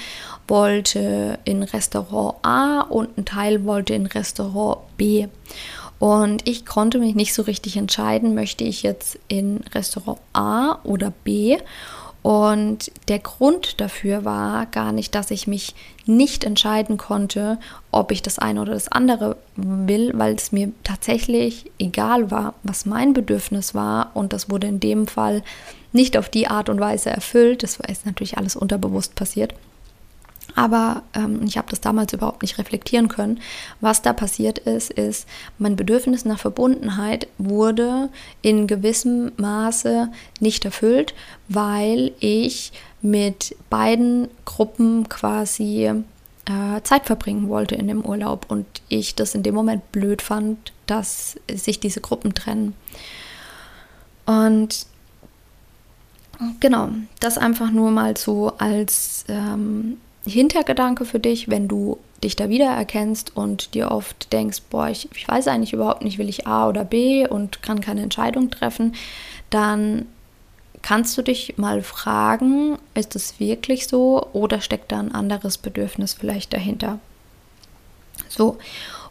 wollte 0.49 1.38
in 1.44 1.62
Restaurant 1.62 2.37
A 2.42 2.80
und 2.80 3.16
ein 3.18 3.25
Teil 3.25 3.64
wollte 3.64 3.94
in 3.94 4.06
Restaurant 4.06 4.78
B. 4.97 5.28
Und 5.99 6.47
ich 6.49 6.64
konnte 6.64 6.99
mich 6.99 7.14
nicht 7.14 7.35
so 7.35 7.42
richtig 7.42 7.76
entscheiden, 7.76 8.35
möchte 8.35 8.64
ich 8.64 8.82
jetzt 8.82 9.18
in 9.28 9.61
Restaurant 9.75 10.20
A 10.32 10.78
oder 10.85 11.12
B. 11.25 11.58
Und 12.28 12.92
der 13.08 13.20
Grund 13.20 13.80
dafür 13.80 14.23
war 14.23 14.66
gar 14.66 14.92
nicht, 14.92 15.14
dass 15.14 15.30
ich 15.30 15.47
mich 15.47 15.75
nicht 16.04 16.44
entscheiden 16.44 16.99
konnte, 16.99 17.56
ob 17.90 18.12
ich 18.12 18.20
das 18.20 18.38
eine 18.38 18.61
oder 18.61 18.75
das 18.75 18.92
andere 18.92 19.38
will, 19.56 20.12
weil 20.12 20.35
es 20.35 20.52
mir 20.52 20.70
tatsächlich 20.85 21.70
egal 21.78 22.30
war, 22.30 22.52
was 22.64 22.85
mein 22.85 23.14
Bedürfnis 23.14 23.75
war. 23.75 24.11
Und 24.12 24.35
das 24.35 24.50
wurde 24.50 24.66
in 24.66 24.78
dem 24.78 25.06
Fall 25.06 25.42
nicht 25.92 26.18
auf 26.18 26.28
die 26.28 26.49
Art 26.49 26.68
und 26.68 26.80
Weise 26.80 27.08
erfüllt. 27.08 27.62
Das 27.62 27.78
ist 27.88 28.04
natürlich 28.04 28.37
alles 28.37 28.56
unterbewusst 28.56 29.14
passiert. 29.14 29.54
Aber 30.58 31.04
ähm, 31.14 31.42
ich 31.44 31.56
habe 31.56 31.70
das 31.70 31.80
damals 31.80 32.12
überhaupt 32.12 32.42
nicht 32.42 32.58
reflektieren 32.58 33.06
können. 33.06 33.38
Was 33.80 34.02
da 34.02 34.12
passiert 34.12 34.58
ist, 34.58 34.90
ist, 34.90 35.28
mein 35.56 35.76
Bedürfnis 35.76 36.24
nach 36.24 36.40
Verbundenheit 36.40 37.28
wurde 37.38 38.08
in 38.42 38.66
gewissem 38.66 39.30
Maße 39.36 40.10
nicht 40.40 40.64
erfüllt, 40.64 41.14
weil 41.46 42.10
ich 42.18 42.72
mit 43.02 43.54
beiden 43.70 44.26
Gruppen 44.46 45.08
quasi 45.08 45.84
äh, 45.84 46.82
Zeit 46.82 47.06
verbringen 47.06 47.48
wollte 47.48 47.76
in 47.76 47.86
dem 47.86 48.04
Urlaub 48.04 48.46
und 48.48 48.66
ich 48.88 49.14
das 49.14 49.36
in 49.36 49.44
dem 49.44 49.54
Moment 49.54 49.92
blöd 49.92 50.22
fand, 50.22 50.72
dass 50.86 51.36
sich 51.48 51.78
diese 51.78 52.00
Gruppen 52.00 52.34
trennen. 52.34 52.74
Und 54.26 54.86
Genau, 56.60 56.90
das 57.18 57.36
einfach 57.36 57.72
nur 57.72 57.90
mal 57.90 58.16
so 58.16 58.52
als 58.58 59.24
ähm, 59.26 59.96
Hintergedanke 60.28 61.04
für 61.04 61.20
dich, 61.20 61.49
wenn 61.49 61.68
du 61.68 61.99
dich 62.23 62.37
da 62.37 62.49
wiedererkennst 62.49 63.37
und 63.37 63.75
dir 63.75 63.90
oft 63.90 64.32
denkst, 64.32 64.62
boah, 64.70 64.88
ich, 64.88 65.08
ich 65.14 65.28
weiß 65.28 65.49
eigentlich 65.49 65.73
überhaupt 65.73 66.02
nicht, 66.02 66.18
will 66.18 66.28
ich 66.28 66.47
A 66.47 66.68
oder 66.68 66.85
B 66.85 67.26
und 67.26 67.62
kann 67.62 67.80
keine 67.80 68.02
Entscheidung 68.02 68.50
treffen, 68.50 68.94
dann 69.50 70.06
kannst 70.82 71.16
du 71.18 71.23
dich 71.23 71.58
mal 71.58 71.82
fragen, 71.82 72.78
ist 72.94 73.16
es 73.16 73.40
wirklich 73.40 73.87
so 73.87 74.28
oder 74.32 74.61
steckt 74.61 74.92
da 74.92 74.99
ein 74.99 75.14
anderes 75.14 75.58
Bedürfnis 75.58 76.14
vielleicht 76.14 76.52
dahinter? 76.52 76.99
So, 78.28 78.58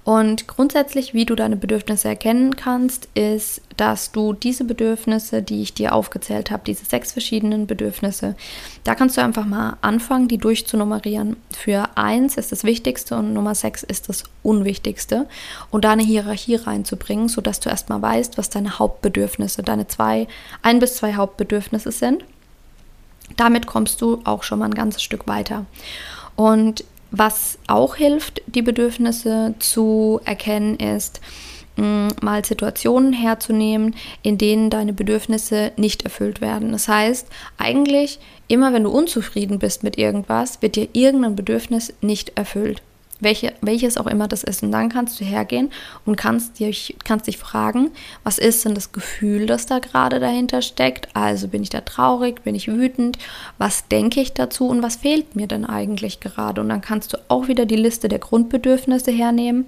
und 0.08 0.48
grundsätzlich, 0.48 1.14
wie 1.14 1.26
du 1.26 1.36
deine 1.36 1.58
Bedürfnisse 1.58 2.08
erkennen 2.08 2.56
kannst, 2.56 3.10
ist, 3.14 3.62
dass 3.76 4.14
du 4.14 4.32
diese 4.32 4.64
Bedürfnisse, 4.64 5.42
die 5.42 5.62
ich 5.62 5.74
dir 5.74 5.94
aufgezählt 5.94 6.50
habe, 6.50 6.64
diese 6.66 6.86
sechs 6.86 7.12
verschiedenen 7.12 7.68
Bedürfnisse, 7.68 8.38
da 8.86 8.96
kannst 8.96 9.18
du 9.18 9.22
einfach 9.22 9.46
mal 9.46 9.76
anfangen, 9.82 10.30
die 10.30 10.38
durchzunummerieren. 10.38 11.36
Für 11.54 11.90
eins 11.96 12.38
ist 12.38 12.54
das 12.54 12.64
Wichtigste 12.64 13.18
und 13.18 13.34
Nummer 13.34 13.54
sechs 13.54 13.84
ist 13.84 14.08
das 14.08 14.24
Unwichtigste. 14.44 15.28
Und 15.72 15.84
da 15.84 15.92
eine 15.92 16.04
Hierarchie 16.04 16.56
reinzubringen, 16.56 17.28
sodass 17.28 17.60
du 17.60 17.68
erstmal 17.68 18.02
weißt, 18.02 18.38
was 18.38 18.50
deine 18.50 18.80
Hauptbedürfnisse, 18.80 19.62
deine 19.62 19.90
zwei, 19.90 20.30
ein 20.62 20.80
bis 20.80 20.96
zwei 20.96 21.16
Hauptbedürfnisse 21.16 21.92
sind. 21.92 22.24
Damit 23.36 23.68
kommst 23.68 24.00
du 24.00 24.22
auch 24.24 24.44
schon 24.44 24.60
mal 24.60 24.68
ein 24.68 24.74
ganzes 24.74 25.04
Stück 25.04 25.28
weiter. 25.28 25.66
Und 26.38 26.86
was 27.12 27.58
auch 27.68 27.96
hilft, 27.96 28.42
die 28.48 28.62
Bedürfnisse 28.62 29.56
zu 29.60 30.20
erkennen, 30.26 30.78
ist, 30.78 31.22
mm, 31.78 32.08
mal 32.22 32.44
Situationen 32.44 33.14
herzunehmen, 33.14 33.96
in 34.24 34.38
denen 34.38 34.70
deine 34.70 34.94
Bedürfnisse 34.94 35.72
nicht 35.78 36.04
erfüllt 36.04 36.42
werden. 36.42 36.72
Das 36.72 36.88
heißt, 36.88 37.28
eigentlich 37.58 38.20
immer 38.48 38.74
wenn 38.74 38.84
du 38.84 38.90
unzufrieden 38.90 39.60
bist 39.60 39.84
mit 39.84 39.98
irgendwas, 39.98 40.62
wird 40.62 40.76
dir 40.76 40.90
irgendein 40.94 41.36
Bedürfnis 41.36 41.94
nicht 42.02 42.38
erfüllt 42.38 42.82
welche, 43.20 43.54
welches 43.62 43.98
auch 43.98 44.08
immer 44.08 44.28
das 44.28 44.44
ist. 44.44 44.64
Und 44.64 44.72
dann 44.72 44.90
kannst 44.90 45.20
du 45.20 45.26
hergehen 45.26 45.72
und 46.06 46.16
kannst 46.16 46.60
dich, 46.60 46.96
kannst 47.04 47.28
dich 47.28 47.38
fragen, 47.38 47.92
was 48.24 48.38
ist 48.38 48.66
denn 48.66 48.76
das 48.76 48.92
Gefühl, 48.92 49.46
das 49.46 49.66
da 49.66 49.80
gerade 49.80 50.20
dahinter 50.20 50.62
steckt? 50.62 51.10
Also 51.14 51.48
bin 51.48 51.64
ich 51.64 51.70
da 51.70 51.82
traurig, 51.82 52.44
bin 52.44 52.56
ich 52.56 52.68
wütend, 52.68 53.18
was 53.58 53.88
denke 53.88 54.22
ich 54.22 54.34
dazu 54.34 54.68
und 54.68 54.84
was 54.84 54.98
fehlt 54.98 55.36
mir 55.36 55.48
denn 55.48 55.66
eigentlich 55.66 56.20
gerade? 56.20 56.62
Und 56.62 56.70
dann 56.70 56.82
kannst 56.82 57.14
du 57.14 57.18
auch 57.28 57.48
wieder 57.48 57.66
die 57.66 57.76
Liste 57.76 58.08
der 58.08 58.20
Grundbedürfnisse 58.20 59.12
hernehmen. 59.12 59.66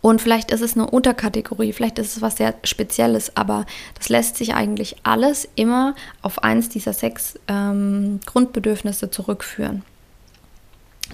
Und 0.00 0.20
vielleicht 0.20 0.50
ist 0.50 0.60
es 0.60 0.74
eine 0.74 0.90
Unterkategorie, 0.90 1.72
vielleicht 1.72 1.98
ist 1.98 2.14
es 2.14 2.20
was 2.20 2.36
sehr 2.36 2.54
Spezielles, 2.62 3.38
aber 3.38 3.64
das 3.94 4.10
lässt 4.10 4.36
sich 4.36 4.54
eigentlich 4.54 4.96
alles 5.02 5.48
immer 5.54 5.94
auf 6.20 6.42
eins 6.42 6.68
dieser 6.68 6.92
sechs 6.92 7.38
ähm, 7.48 8.20
Grundbedürfnisse 8.26 9.10
zurückführen. 9.10 9.82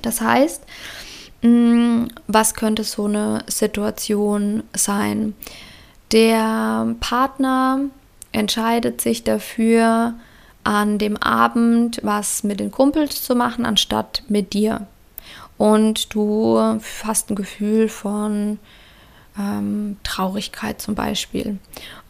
Das 0.02 0.20
heißt, 0.20 0.62
mm, 1.42 2.04
was 2.26 2.54
könnte 2.54 2.84
so 2.84 3.06
eine 3.06 3.44
Situation 3.46 4.62
sein? 4.74 5.34
Der 6.12 6.94
Partner 7.00 7.80
entscheidet 8.32 9.00
sich 9.00 9.24
dafür, 9.24 10.14
an 10.64 10.98
dem 10.98 11.16
Abend 11.16 12.00
was 12.02 12.44
mit 12.44 12.60
den 12.60 12.70
Kumpels 12.70 13.22
zu 13.22 13.34
machen, 13.34 13.64
anstatt 13.64 14.22
mit 14.28 14.52
dir. 14.52 14.86
Und 15.56 16.14
du 16.14 16.58
hast 17.04 17.30
ein 17.30 17.34
Gefühl 17.34 17.88
von 17.88 18.58
ähm, 19.38 19.96
Traurigkeit 20.04 20.80
zum 20.80 20.94
Beispiel. 20.94 21.58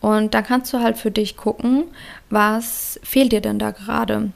Und 0.01 0.35
dann 0.35 0.45
kannst 0.45 0.73
du 0.73 0.81
halt 0.81 0.99
für 0.99 1.11
dich 1.11 1.37
gucken, 1.37 1.85
was 2.29 3.01
fehlt 3.03 3.33
dir 3.33 3.41
denn 3.41 3.59
da 3.59 3.71
gerade? 3.71 4.33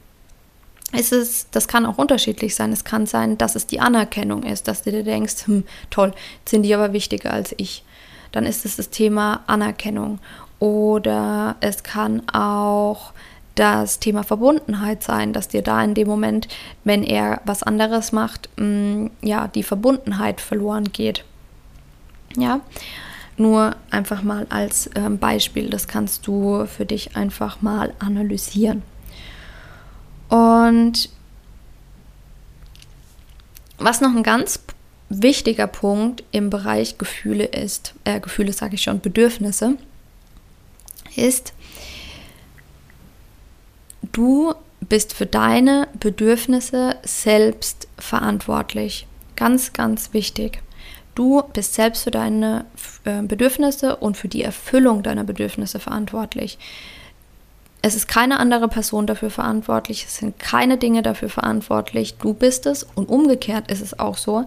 Ist 0.94 1.12
es, 1.12 1.46
das 1.50 1.68
kann 1.68 1.86
auch 1.86 1.98
unterschiedlich 1.98 2.54
sein. 2.54 2.72
Es 2.72 2.84
kann 2.84 3.06
sein, 3.06 3.38
dass 3.38 3.56
es 3.56 3.66
die 3.66 3.80
Anerkennung 3.80 4.42
ist, 4.42 4.68
dass 4.68 4.82
du 4.82 4.90
dir 4.90 5.04
denkst, 5.04 5.46
hm, 5.46 5.64
toll, 5.90 6.12
sind 6.44 6.62
die 6.62 6.74
aber 6.74 6.92
wichtiger 6.92 7.32
als 7.32 7.54
ich. 7.56 7.84
Dann 8.32 8.44
ist 8.46 8.64
es 8.64 8.76
das 8.76 8.90
Thema 8.90 9.44
Anerkennung. 9.46 10.18
Oder 10.58 11.56
es 11.60 11.82
kann 11.82 12.28
auch 12.30 13.12
das 13.54 14.00
Thema 14.00 14.24
Verbundenheit 14.24 15.02
sein, 15.02 15.32
dass 15.32 15.48
dir 15.48 15.62
da 15.62 15.82
in 15.82 15.94
dem 15.94 16.08
Moment, 16.08 16.48
wenn 16.82 17.04
er 17.04 17.40
was 17.44 17.62
anderes 17.62 18.12
macht, 18.12 18.48
mh, 18.56 18.64
hm, 18.64 19.10
ja, 19.22 19.48
die 19.48 19.62
Verbundenheit 19.62 20.40
verloren 20.40 20.92
geht. 20.92 21.24
Ja, 22.36 22.60
nur 23.36 23.76
einfach 23.90 24.22
mal 24.22 24.46
als 24.50 24.90
ähm, 24.94 25.18
Beispiel, 25.18 25.70
das 25.70 25.88
kannst 25.88 26.26
du 26.26 26.66
für 26.66 26.84
dich 26.84 27.16
einfach 27.16 27.62
mal 27.62 27.92
analysieren. 27.98 28.82
Und 30.34 31.10
was 33.78 34.00
noch 34.00 34.16
ein 34.16 34.24
ganz 34.24 34.58
wichtiger 35.08 35.68
Punkt 35.68 36.24
im 36.32 36.50
Bereich 36.50 36.98
Gefühle 36.98 37.44
ist, 37.44 37.94
äh, 38.02 38.18
Gefühle 38.18 38.52
sage 38.52 38.74
ich 38.74 38.82
schon, 38.82 39.00
Bedürfnisse, 39.00 39.76
ist, 41.14 41.52
du 44.10 44.54
bist 44.80 45.12
für 45.14 45.26
deine 45.26 45.86
Bedürfnisse 46.00 46.96
selbst 47.04 47.86
verantwortlich. 47.96 49.06
Ganz, 49.36 49.72
ganz 49.72 50.14
wichtig. 50.14 50.62
Du 51.14 51.44
bist 51.52 51.74
selbst 51.74 52.02
für 52.02 52.10
deine 52.10 52.64
äh, 53.04 53.22
Bedürfnisse 53.22 53.94
und 53.94 54.16
für 54.16 54.26
die 54.26 54.42
Erfüllung 54.42 55.04
deiner 55.04 55.22
Bedürfnisse 55.22 55.78
verantwortlich. 55.78 56.58
Es 57.86 57.94
ist 57.94 58.08
keine 58.08 58.40
andere 58.40 58.68
Person 58.68 59.06
dafür 59.06 59.28
verantwortlich, 59.28 60.06
es 60.06 60.16
sind 60.16 60.38
keine 60.38 60.78
Dinge 60.78 61.02
dafür 61.02 61.28
verantwortlich, 61.28 62.14
du 62.16 62.32
bist 62.32 62.64
es 62.64 62.82
und 62.82 63.10
umgekehrt 63.10 63.70
ist 63.70 63.82
es 63.82 63.98
auch 63.98 64.16
so, 64.16 64.46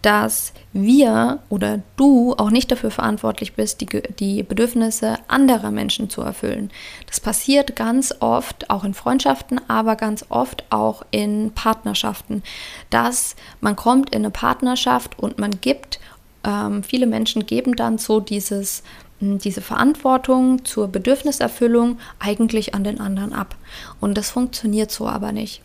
dass 0.00 0.54
wir 0.72 1.40
oder 1.50 1.82
du 1.96 2.32
auch 2.38 2.48
nicht 2.48 2.70
dafür 2.70 2.90
verantwortlich 2.90 3.52
bist, 3.52 3.82
die, 3.82 3.88
die 4.18 4.42
Bedürfnisse 4.42 5.18
anderer 5.28 5.70
Menschen 5.70 6.08
zu 6.08 6.22
erfüllen. 6.22 6.70
Das 7.06 7.20
passiert 7.20 7.76
ganz 7.76 8.14
oft 8.20 8.70
auch 8.70 8.84
in 8.84 8.94
Freundschaften, 8.94 9.60
aber 9.68 9.94
ganz 9.94 10.24
oft 10.30 10.64
auch 10.70 11.02
in 11.10 11.52
Partnerschaften, 11.54 12.42
dass 12.88 13.36
man 13.60 13.76
kommt 13.76 14.14
in 14.14 14.22
eine 14.22 14.30
Partnerschaft 14.30 15.18
und 15.18 15.38
man 15.38 15.50
gibt, 15.60 16.00
ähm, 16.42 16.82
viele 16.82 17.06
Menschen 17.06 17.44
geben 17.44 17.76
dann 17.76 17.98
so 17.98 18.18
dieses 18.18 18.82
diese 19.20 19.60
Verantwortung 19.60 20.64
zur 20.64 20.88
Bedürfniserfüllung 20.88 21.98
eigentlich 22.18 22.74
an 22.74 22.84
den 22.84 23.00
anderen 23.00 23.32
ab. 23.32 23.56
Und 24.00 24.16
das 24.16 24.30
funktioniert 24.30 24.90
so 24.90 25.08
aber 25.08 25.32
nicht. 25.32 25.62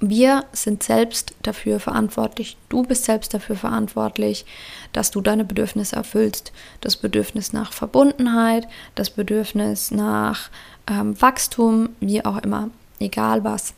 Wir 0.00 0.44
sind 0.52 0.82
selbst 0.82 1.34
dafür 1.42 1.80
verantwortlich, 1.80 2.58
du 2.68 2.82
bist 2.82 3.04
selbst 3.04 3.32
dafür 3.32 3.56
verantwortlich, 3.56 4.44
dass 4.92 5.10
du 5.10 5.22
deine 5.22 5.44
Bedürfnisse 5.44 5.96
erfüllst. 5.96 6.52
Das 6.82 6.96
Bedürfnis 6.96 7.54
nach 7.54 7.72
Verbundenheit, 7.72 8.68
das 8.94 9.08
Bedürfnis 9.08 9.90
nach 9.90 10.50
ähm, 10.86 11.20
Wachstum, 11.20 11.90
wie 12.00 12.22
auch 12.22 12.36
immer, 12.42 12.68
egal 12.98 13.42
was. 13.42 13.72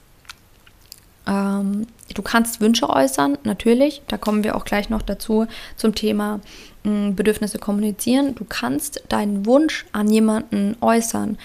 Ähm, 1.29 1.87
du 2.15 2.23
kannst 2.23 2.61
Wünsche 2.61 2.89
äußern, 2.89 3.39
natürlich, 3.45 4.03
da 4.09 4.17
kommen 4.17 4.43
wir 4.43 4.57
auch 4.57 4.65
gleich 4.65 4.89
noch 4.89 5.03
dazu 5.03 5.47
zum 5.77 5.95
Thema 5.95 6.41
Bedürfnisse 6.83 7.59
kommunizieren. 7.59 8.35
Du 8.35 8.45
kannst 8.45 9.03
deinen 9.09 9.45
Wunsch 9.45 9.85
an 9.93 10.09
jemanden 10.09 10.77
äußern, 10.81 11.37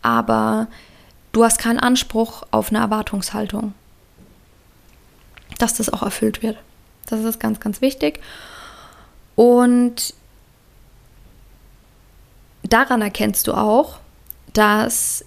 aber 0.00 0.68
du 1.32 1.44
hast 1.44 1.58
keinen 1.58 1.80
Anspruch 1.80 2.44
auf 2.50 2.68
eine 2.68 2.78
Erwartungshaltung, 2.78 3.74
dass 5.58 5.74
das 5.74 5.92
auch 5.92 6.02
erfüllt 6.02 6.42
wird. 6.42 6.56
Das 7.06 7.20
ist 7.24 7.40
ganz, 7.40 7.58
ganz 7.58 7.80
wichtig. 7.80 8.20
Und 9.34 10.14
daran 12.62 13.02
erkennst 13.02 13.48
du 13.48 13.54
auch, 13.54 13.98
dass 14.52 15.24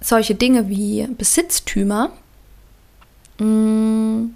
solche 0.00 0.34
Dinge 0.34 0.68
wie 0.68 1.06
Besitztümer 1.06 2.10
mh, 3.38 4.30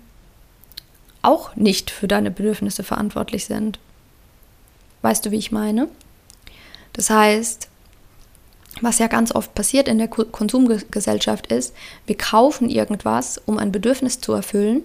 auch 1.22 1.54
nicht 1.56 1.90
für 1.90 2.08
deine 2.08 2.30
Bedürfnisse 2.30 2.82
verantwortlich 2.82 3.44
sind. 3.44 3.78
Weißt 5.02 5.24
du, 5.24 5.30
wie 5.30 5.38
ich 5.38 5.52
meine? 5.52 5.88
Das 6.92 7.10
heißt, 7.10 7.68
was 8.80 8.98
ja 8.98 9.06
ganz 9.06 9.34
oft 9.34 9.54
passiert 9.54 9.88
in 9.88 9.98
der 9.98 10.08
Konsumgesellschaft 10.08 11.46
ist, 11.48 11.74
wir 12.06 12.16
kaufen 12.16 12.68
irgendwas, 12.68 13.40
um 13.46 13.58
ein 13.58 13.72
Bedürfnis 13.72 14.20
zu 14.20 14.32
erfüllen. 14.32 14.82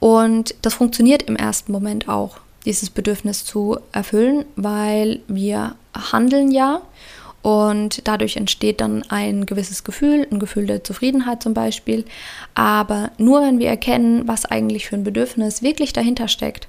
Und 0.00 0.54
das 0.62 0.74
funktioniert 0.74 1.22
im 1.22 1.36
ersten 1.36 1.72
Moment 1.72 2.08
auch, 2.08 2.38
dieses 2.64 2.90
Bedürfnis 2.90 3.44
zu 3.44 3.78
erfüllen, 3.92 4.44
weil 4.56 5.20
wir 5.28 5.76
handeln 5.94 6.50
ja 6.50 6.80
und 7.44 8.08
dadurch 8.08 8.38
entsteht 8.38 8.80
dann 8.80 9.02
ein 9.10 9.44
gewisses 9.44 9.84
Gefühl, 9.84 10.26
ein 10.32 10.38
Gefühl 10.38 10.66
der 10.66 10.82
Zufriedenheit 10.82 11.42
zum 11.42 11.52
Beispiel. 11.52 12.06
Aber 12.54 13.10
nur 13.18 13.42
wenn 13.42 13.58
wir 13.58 13.68
erkennen, 13.68 14.26
was 14.26 14.46
eigentlich 14.46 14.86
für 14.86 14.96
ein 14.96 15.04
Bedürfnis 15.04 15.60
wirklich 15.60 15.92
dahinter 15.92 16.26
steckt, 16.28 16.68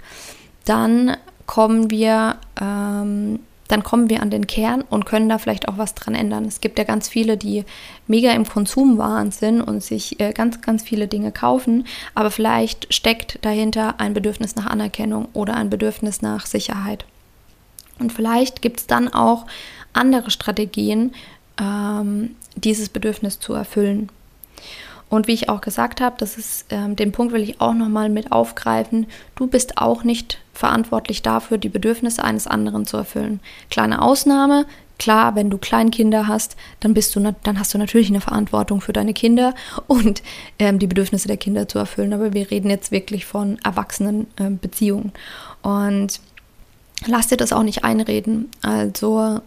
dann 0.65 1.15
kommen 1.45 1.91
wir 1.91 2.35
ähm, 2.59 3.39
dann 3.69 3.83
kommen 3.83 4.09
wir 4.09 4.21
an 4.21 4.29
den 4.29 4.47
Kern 4.47 4.81
und 4.81 5.05
können 5.05 5.29
da 5.29 5.37
vielleicht 5.37 5.69
auch 5.69 5.77
was 5.77 5.95
dran 5.95 6.13
ändern. 6.13 6.43
Es 6.43 6.59
gibt 6.59 6.77
ja 6.77 6.83
ganz 6.83 7.07
viele, 7.07 7.37
die 7.37 7.63
mega 8.05 8.31
im 8.31 8.45
Konsumwahn 8.45 9.31
sind 9.31 9.61
und 9.61 9.81
sich 9.81 10.19
äh, 10.19 10.33
ganz, 10.33 10.61
ganz 10.61 10.83
viele 10.83 11.07
Dinge 11.07 11.31
kaufen, 11.31 11.87
aber 12.13 12.31
vielleicht 12.31 12.93
steckt 12.93 13.39
dahinter 13.43 13.95
ein 13.99 14.13
Bedürfnis 14.13 14.57
nach 14.57 14.65
Anerkennung 14.65 15.29
oder 15.31 15.55
ein 15.55 15.69
Bedürfnis 15.69 16.21
nach 16.21 16.45
Sicherheit. 16.45 17.05
Und 17.97 18.11
vielleicht 18.11 18.61
gibt 18.61 18.81
es 18.81 18.87
dann 18.87 19.07
auch 19.07 19.45
andere 19.95 20.31
Strategien, 20.31 21.13
ähm, 21.59 22.35
dieses 22.55 22.89
Bedürfnis 22.89 23.39
zu 23.39 23.53
erfüllen. 23.53 24.09
Und 25.09 25.27
wie 25.27 25.33
ich 25.33 25.49
auch 25.49 25.61
gesagt 25.61 26.01
habe, 26.01 26.15
das 26.17 26.37
ist, 26.37 26.65
ähm, 26.69 26.95
den 26.95 27.11
Punkt 27.11 27.31
will 27.31 27.43
ich 27.43 27.61
auch 27.61 27.73
nochmal 27.73 28.09
mit 28.09 28.31
aufgreifen. 28.31 29.05
Du 29.35 29.47
bist 29.47 29.77
auch 29.77 30.03
nicht 30.03 30.39
verantwortlich 30.53 31.21
dafür, 31.21 31.57
die 31.57 31.69
Bedürfnisse 31.69 32.23
eines 32.23 32.47
anderen 32.47 32.85
zu 32.85 32.97
erfüllen. 32.97 33.39
Kleine 33.69 34.01
Ausnahme, 34.01 34.65
klar, 34.97 35.35
wenn 35.35 35.49
du 35.49 35.57
Kleinkinder 35.57 36.27
hast, 36.27 36.55
dann 36.79 36.93
bist 36.93 37.15
du, 37.15 37.35
dann 37.43 37.59
hast 37.59 37.73
du 37.73 37.77
natürlich 37.77 38.09
eine 38.09 38.21
Verantwortung 38.21 38.81
für 38.81 38.93
deine 38.93 39.13
Kinder 39.13 39.53
und 39.87 40.23
ähm, 40.57 40.79
die 40.79 40.87
Bedürfnisse 40.87 41.27
der 41.27 41.37
Kinder 41.37 41.67
zu 41.67 41.77
erfüllen. 41.77 42.13
Aber 42.13 42.33
wir 42.33 42.49
reden 42.49 42.69
jetzt 42.69 42.91
wirklich 42.91 43.25
von 43.25 43.59
erwachsenen 43.63 44.27
äh, 44.37 44.49
Beziehungen. 44.49 45.11
Und 45.61 46.19
lass 47.05 47.27
dir 47.27 47.37
das 47.37 47.53
auch 47.53 47.63
nicht 47.63 47.83
einreden. 47.83 48.49
Also 48.61 49.41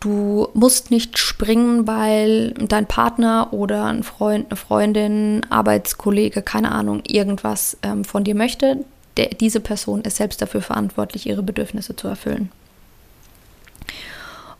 Du 0.00 0.48
musst 0.54 0.90
nicht 0.90 1.18
springen, 1.18 1.86
weil 1.86 2.52
dein 2.52 2.86
Partner 2.86 3.52
oder 3.52 3.86
ein 3.86 4.02
Freund, 4.02 4.46
eine 4.50 4.56
Freundin, 4.56 5.46
Arbeitskollege, 5.50 6.42
keine 6.42 6.72
Ahnung, 6.72 7.02
irgendwas 7.06 7.76
ähm, 7.82 8.04
von 8.04 8.22
dir 8.22 8.34
möchte. 8.34 8.84
Der, 9.16 9.28
diese 9.28 9.60
Person 9.60 10.02
ist 10.02 10.16
selbst 10.16 10.42
dafür 10.42 10.60
verantwortlich, 10.60 11.26
ihre 11.26 11.42
Bedürfnisse 11.42 11.96
zu 11.96 12.08
erfüllen. 12.08 12.52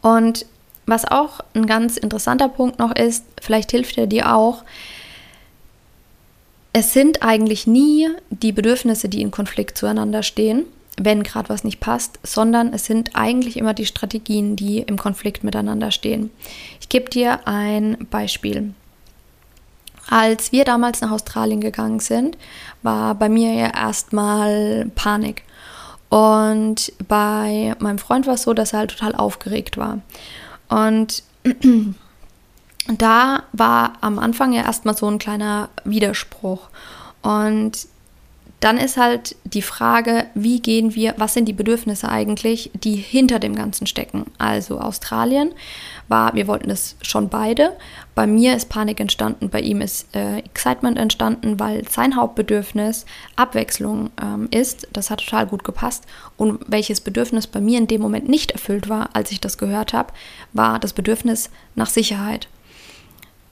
Und 0.00 0.46
was 0.86 1.04
auch 1.04 1.40
ein 1.54 1.66
ganz 1.66 1.96
interessanter 1.96 2.48
Punkt 2.48 2.78
noch 2.78 2.94
ist, 2.94 3.24
vielleicht 3.40 3.72
hilft 3.72 3.98
er 3.98 4.06
dir 4.06 4.34
auch, 4.34 4.64
es 6.72 6.92
sind 6.92 7.22
eigentlich 7.22 7.66
nie 7.66 8.08
die 8.30 8.52
Bedürfnisse, 8.52 9.08
die 9.08 9.22
in 9.22 9.30
Konflikt 9.30 9.78
zueinander 9.78 10.22
stehen, 10.22 10.66
wenn 10.96 11.22
gerade 11.22 11.48
was 11.48 11.64
nicht 11.64 11.80
passt, 11.80 12.18
sondern 12.22 12.72
es 12.72 12.86
sind 12.86 13.14
eigentlich 13.14 13.56
immer 13.56 13.74
die 13.74 13.86
Strategien, 13.86 14.56
die 14.56 14.78
im 14.78 14.96
Konflikt 14.96 15.44
miteinander 15.44 15.90
stehen. 15.90 16.30
Ich 16.80 16.88
gebe 16.88 17.10
dir 17.10 17.46
ein 17.46 18.06
Beispiel. 18.10 18.74
Als 20.08 20.52
wir 20.52 20.64
damals 20.64 21.00
nach 21.00 21.10
Australien 21.10 21.60
gegangen 21.60 22.00
sind, 22.00 22.38
war 22.82 23.14
bei 23.14 23.28
mir 23.28 23.52
ja 23.52 23.74
erstmal 23.74 24.90
Panik. 24.94 25.42
Und 26.08 26.92
bei 27.08 27.74
meinem 27.80 27.98
Freund 27.98 28.26
war 28.26 28.34
es 28.34 28.42
so, 28.42 28.54
dass 28.54 28.72
er 28.72 28.80
halt 28.80 28.92
total 28.92 29.14
aufgeregt 29.14 29.76
war. 29.76 30.00
Und 30.68 31.24
da 32.98 33.42
war 33.52 33.94
am 34.00 34.18
Anfang 34.18 34.52
ja 34.52 34.62
erstmal 34.62 34.96
so 34.96 35.08
ein 35.08 35.18
kleiner 35.18 35.68
Widerspruch. 35.84 36.68
Und 37.22 37.88
dann 38.60 38.78
ist 38.78 38.96
halt 38.96 39.36
die 39.44 39.62
Frage, 39.62 40.26
wie 40.34 40.60
gehen 40.60 40.94
wir, 40.94 41.14
was 41.18 41.34
sind 41.34 41.46
die 41.46 41.52
Bedürfnisse 41.52 42.08
eigentlich, 42.08 42.70
die 42.72 42.94
hinter 42.94 43.38
dem 43.38 43.54
Ganzen 43.54 43.86
stecken. 43.86 44.24
Also 44.38 44.80
Australien 44.80 45.52
war, 46.08 46.34
wir 46.34 46.46
wollten 46.46 46.70
es 46.70 46.96
schon 47.02 47.28
beide. 47.28 47.76
Bei 48.14 48.26
mir 48.26 48.56
ist 48.56 48.70
Panik 48.70 48.98
entstanden, 48.98 49.50
bei 49.50 49.60
ihm 49.60 49.82
ist 49.82 50.14
äh, 50.16 50.38
Excitement 50.38 50.96
entstanden, 50.96 51.60
weil 51.60 51.86
sein 51.86 52.16
Hauptbedürfnis 52.16 53.04
Abwechslung 53.36 54.10
ähm, 54.22 54.48
ist. 54.50 54.88
Das 54.92 55.10
hat 55.10 55.20
total 55.22 55.46
gut 55.46 55.62
gepasst. 55.62 56.04
Und 56.38 56.60
welches 56.66 57.02
Bedürfnis 57.02 57.46
bei 57.46 57.60
mir 57.60 57.78
in 57.78 57.88
dem 57.88 58.00
Moment 58.00 58.26
nicht 58.26 58.52
erfüllt 58.52 58.88
war, 58.88 59.10
als 59.12 59.32
ich 59.32 59.40
das 59.40 59.58
gehört 59.58 59.92
habe, 59.92 60.14
war 60.54 60.78
das 60.78 60.94
Bedürfnis 60.94 61.50
nach 61.74 61.90
Sicherheit. 61.90 62.48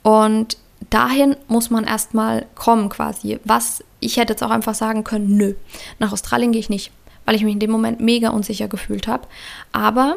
Und 0.03 0.57
dahin 0.91 1.37
muss 1.49 1.71
man 1.71 1.85
erstmal 1.85 2.47
kommen 2.55 2.89
quasi. 2.89 3.39
Was 3.45 3.83
ich 4.01 4.17
hätte 4.17 4.33
jetzt 4.33 4.43
auch 4.43 4.51
einfach 4.51 4.75
sagen 4.75 5.05
können, 5.05 5.37
nö, 5.37 5.55
nach 5.99 6.13
Australien 6.13 6.53
gehe 6.53 6.61
ich 6.61 6.69
nicht, 6.69 6.91
weil 7.25 7.35
ich 7.35 7.45
mich 7.45 7.55
in 7.55 7.61
dem 7.61 7.71
Moment 7.71 8.01
mega 8.01 8.31
unsicher 8.31 8.69
gefühlt 8.69 9.07
habe. 9.07 9.27
Aber 9.73 10.17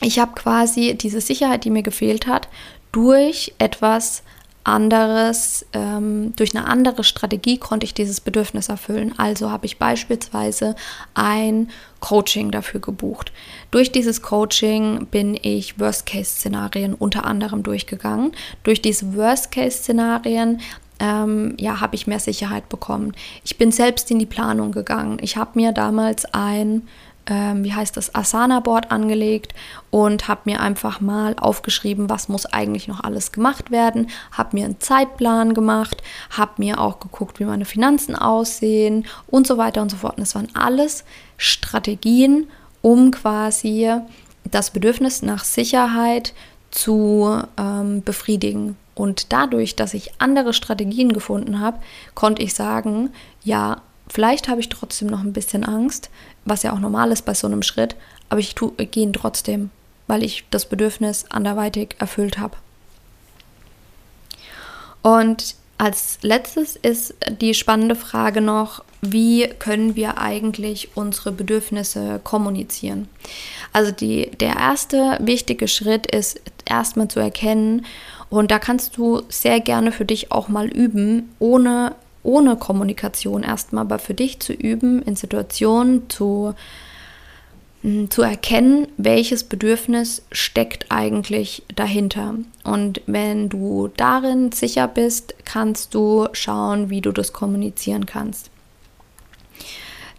ich 0.00 0.18
habe 0.18 0.32
quasi 0.34 0.94
diese 0.94 1.20
Sicherheit, 1.20 1.64
die 1.64 1.70
mir 1.70 1.82
gefehlt 1.82 2.26
hat, 2.26 2.48
durch 2.92 3.54
etwas 3.58 4.22
anderes, 4.64 5.64
ähm, 5.72 6.34
durch 6.36 6.54
eine 6.54 6.66
andere 6.66 7.04
Strategie 7.04 7.58
konnte 7.58 7.84
ich 7.84 7.94
dieses 7.94 8.20
Bedürfnis 8.20 8.68
erfüllen. 8.68 9.14
Also 9.16 9.50
habe 9.50 9.66
ich 9.66 9.78
beispielsweise 9.78 10.76
ein 11.14 11.70
Coaching 12.00 12.50
dafür 12.50 12.80
gebucht. 12.80 13.32
Durch 13.70 13.90
dieses 13.92 14.22
Coaching 14.22 15.06
bin 15.06 15.38
ich 15.40 15.80
Worst-Case-Szenarien 15.80 16.94
unter 16.94 17.24
anderem 17.24 17.62
durchgegangen. 17.62 18.32
Durch 18.62 18.82
diese 18.82 19.16
Worst-Case-Szenarien 19.16 20.60
ähm, 21.00 21.54
ja, 21.58 21.80
habe 21.80 21.94
ich 21.94 22.06
mehr 22.06 22.20
Sicherheit 22.20 22.68
bekommen. 22.68 23.12
Ich 23.44 23.56
bin 23.56 23.72
selbst 23.72 24.10
in 24.10 24.18
die 24.18 24.26
Planung 24.26 24.72
gegangen. 24.72 25.18
Ich 25.20 25.36
habe 25.36 25.50
mir 25.54 25.72
damals 25.72 26.24
ein 26.34 26.88
ähm, 27.28 27.62
wie 27.62 27.74
heißt 27.74 27.96
das, 27.96 28.14
Asana-Board 28.14 28.90
angelegt 28.90 29.54
und 29.90 30.28
habe 30.28 30.40
mir 30.44 30.60
einfach 30.60 31.00
mal 31.00 31.36
aufgeschrieben, 31.38 32.08
was 32.08 32.28
muss 32.28 32.46
eigentlich 32.46 32.88
noch 32.88 33.04
alles 33.04 33.32
gemacht 33.32 33.70
werden, 33.70 34.08
habe 34.32 34.56
mir 34.56 34.64
einen 34.64 34.80
Zeitplan 34.80 35.54
gemacht, 35.54 36.02
habe 36.30 36.52
mir 36.56 36.80
auch 36.80 37.00
geguckt, 37.00 37.38
wie 37.38 37.44
meine 37.44 37.66
Finanzen 37.66 38.16
aussehen 38.16 39.06
und 39.26 39.46
so 39.46 39.58
weiter 39.58 39.82
und 39.82 39.90
so 39.90 39.98
fort. 39.98 40.16
Und 40.16 40.22
das 40.22 40.34
waren 40.34 40.48
alles 40.54 41.04
Strategien, 41.36 42.48
um 42.80 43.10
quasi 43.10 43.92
das 44.50 44.70
Bedürfnis 44.70 45.22
nach 45.22 45.44
Sicherheit 45.44 46.32
zu 46.70 47.42
ähm, 47.58 48.02
befriedigen. 48.02 48.76
Und 48.94 49.32
dadurch, 49.32 49.76
dass 49.76 49.94
ich 49.94 50.12
andere 50.18 50.52
Strategien 50.52 51.12
gefunden 51.12 51.60
habe, 51.60 51.78
konnte 52.14 52.42
ich 52.42 52.54
sagen, 52.54 53.10
ja, 53.44 53.82
Vielleicht 54.08 54.48
habe 54.48 54.60
ich 54.60 54.68
trotzdem 54.68 55.08
noch 55.08 55.20
ein 55.20 55.32
bisschen 55.32 55.64
Angst, 55.64 56.10
was 56.44 56.62
ja 56.62 56.72
auch 56.72 56.78
normal 56.78 57.12
ist 57.12 57.24
bei 57.24 57.34
so 57.34 57.46
einem 57.46 57.62
Schritt, 57.62 57.96
aber 58.28 58.40
ich, 58.40 58.54
ich 58.78 58.90
gehe 58.90 59.02
ihn 59.02 59.12
trotzdem, 59.12 59.70
weil 60.06 60.22
ich 60.22 60.44
das 60.50 60.66
Bedürfnis 60.66 61.26
anderweitig 61.30 61.96
erfüllt 61.98 62.38
habe. 62.38 62.56
Und 65.02 65.54
als 65.76 66.18
letztes 66.22 66.74
ist 66.74 67.14
die 67.40 67.54
spannende 67.54 67.94
Frage 67.94 68.40
noch, 68.40 68.82
wie 69.00 69.46
können 69.46 69.94
wir 69.94 70.18
eigentlich 70.18 70.96
unsere 70.96 71.30
Bedürfnisse 71.30 72.20
kommunizieren? 72.24 73.08
Also 73.72 73.92
die, 73.92 74.32
der 74.40 74.56
erste 74.56 75.18
wichtige 75.20 75.68
Schritt 75.68 76.10
ist 76.10 76.40
erstmal 76.64 77.08
zu 77.08 77.20
erkennen, 77.20 77.86
und 78.30 78.50
da 78.50 78.58
kannst 78.58 78.96
du 78.96 79.22
sehr 79.28 79.60
gerne 79.60 79.92
für 79.92 80.04
dich 80.04 80.30
auch 80.32 80.48
mal 80.48 80.66
üben, 80.66 81.34
ohne 81.38 81.94
ohne 82.28 82.56
Kommunikation 82.56 83.42
erstmal, 83.42 83.84
aber 83.84 83.98
für 83.98 84.12
dich 84.12 84.38
zu 84.38 84.52
üben, 84.52 85.00
in 85.02 85.16
Situationen 85.16 86.10
zu, 86.10 86.54
hm, 87.80 88.10
zu 88.10 88.20
erkennen, 88.20 88.86
welches 88.98 89.44
Bedürfnis 89.44 90.22
steckt 90.30 90.86
eigentlich 90.90 91.62
dahinter. 91.74 92.34
Und 92.64 93.00
wenn 93.06 93.48
du 93.48 93.88
darin 93.96 94.52
sicher 94.52 94.86
bist, 94.88 95.34
kannst 95.46 95.94
du 95.94 96.28
schauen, 96.32 96.90
wie 96.90 97.00
du 97.00 97.12
das 97.12 97.32
kommunizieren 97.32 98.04
kannst. 98.04 98.50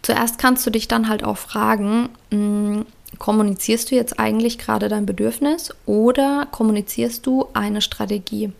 Zuerst 0.02 0.38
kannst 0.38 0.66
du 0.66 0.70
dich 0.70 0.88
dann 0.88 1.08
halt 1.08 1.22
auch 1.22 1.36
fragen, 1.36 2.08
hm, 2.32 2.86
kommunizierst 3.18 3.90
du 3.90 3.94
jetzt 3.94 4.18
eigentlich 4.18 4.58
gerade 4.58 4.88
dein 4.88 5.06
Bedürfnis 5.06 5.72
oder 5.86 6.48
kommunizierst 6.50 7.24
du 7.24 7.46
eine 7.52 7.82
Strategie? 7.82 8.50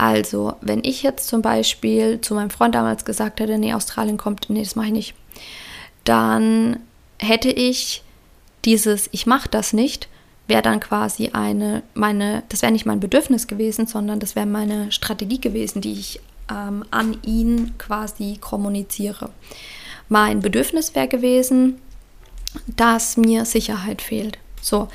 Also, 0.00 0.54
wenn 0.62 0.82
ich 0.82 1.02
jetzt 1.02 1.28
zum 1.28 1.42
Beispiel 1.42 2.22
zu 2.22 2.34
meinem 2.34 2.48
Freund 2.48 2.74
damals 2.74 3.04
gesagt 3.04 3.38
hätte, 3.38 3.58
nee, 3.58 3.74
Australien 3.74 4.16
kommt, 4.16 4.48
nee, 4.48 4.62
das 4.62 4.74
mache 4.74 4.86
ich 4.86 4.92
nicht, 4.94 5.14
dann 6.04 6.80
hätte 7.18 7.50
ich 7.50 8.02
dieses, 8.64 9.10
ich 9.12 9.26
mache 9.26 9.50
das 9.50 9.74
nicht, 9.74 10.08
wäre 10.46 10.62
dann 10.62 10.80
quasi 10.80 11.32
eine, 11.34 11.82
meine, 11.92 12.44
das 12.48 12.62
wäre 12.62 12.72
nicht 12.72 12.86
mein 12.86 13.00
Bedürfnis 13.00 13.46
gewesen, 13.46 13.86
sondern 13.86 14.20
das 14.20 14.36
wäre 14.36 14.46
meine 14.46 14.90
Strategie 14.90 15.38
gewesen, 15.38 15.82
die 15.82 15.92
ich 15.92 16.18
ähm, 16.50 16.82
an 16.90 17.18
ihn 17.22 17.74
quasi 17.76 18.38
kommuniziere. 18.40 19.28
Mein 20.08 20.40
Bedürfnis 20.40 20.94
wäre 20.94 21.08
gewesen, 21.08 21.78
dass 22.66 23.18
mir 23.18 23.44
Sicherheit 23.44 24.00
fehlt. 24.00 24.38
So, 24.62 24.88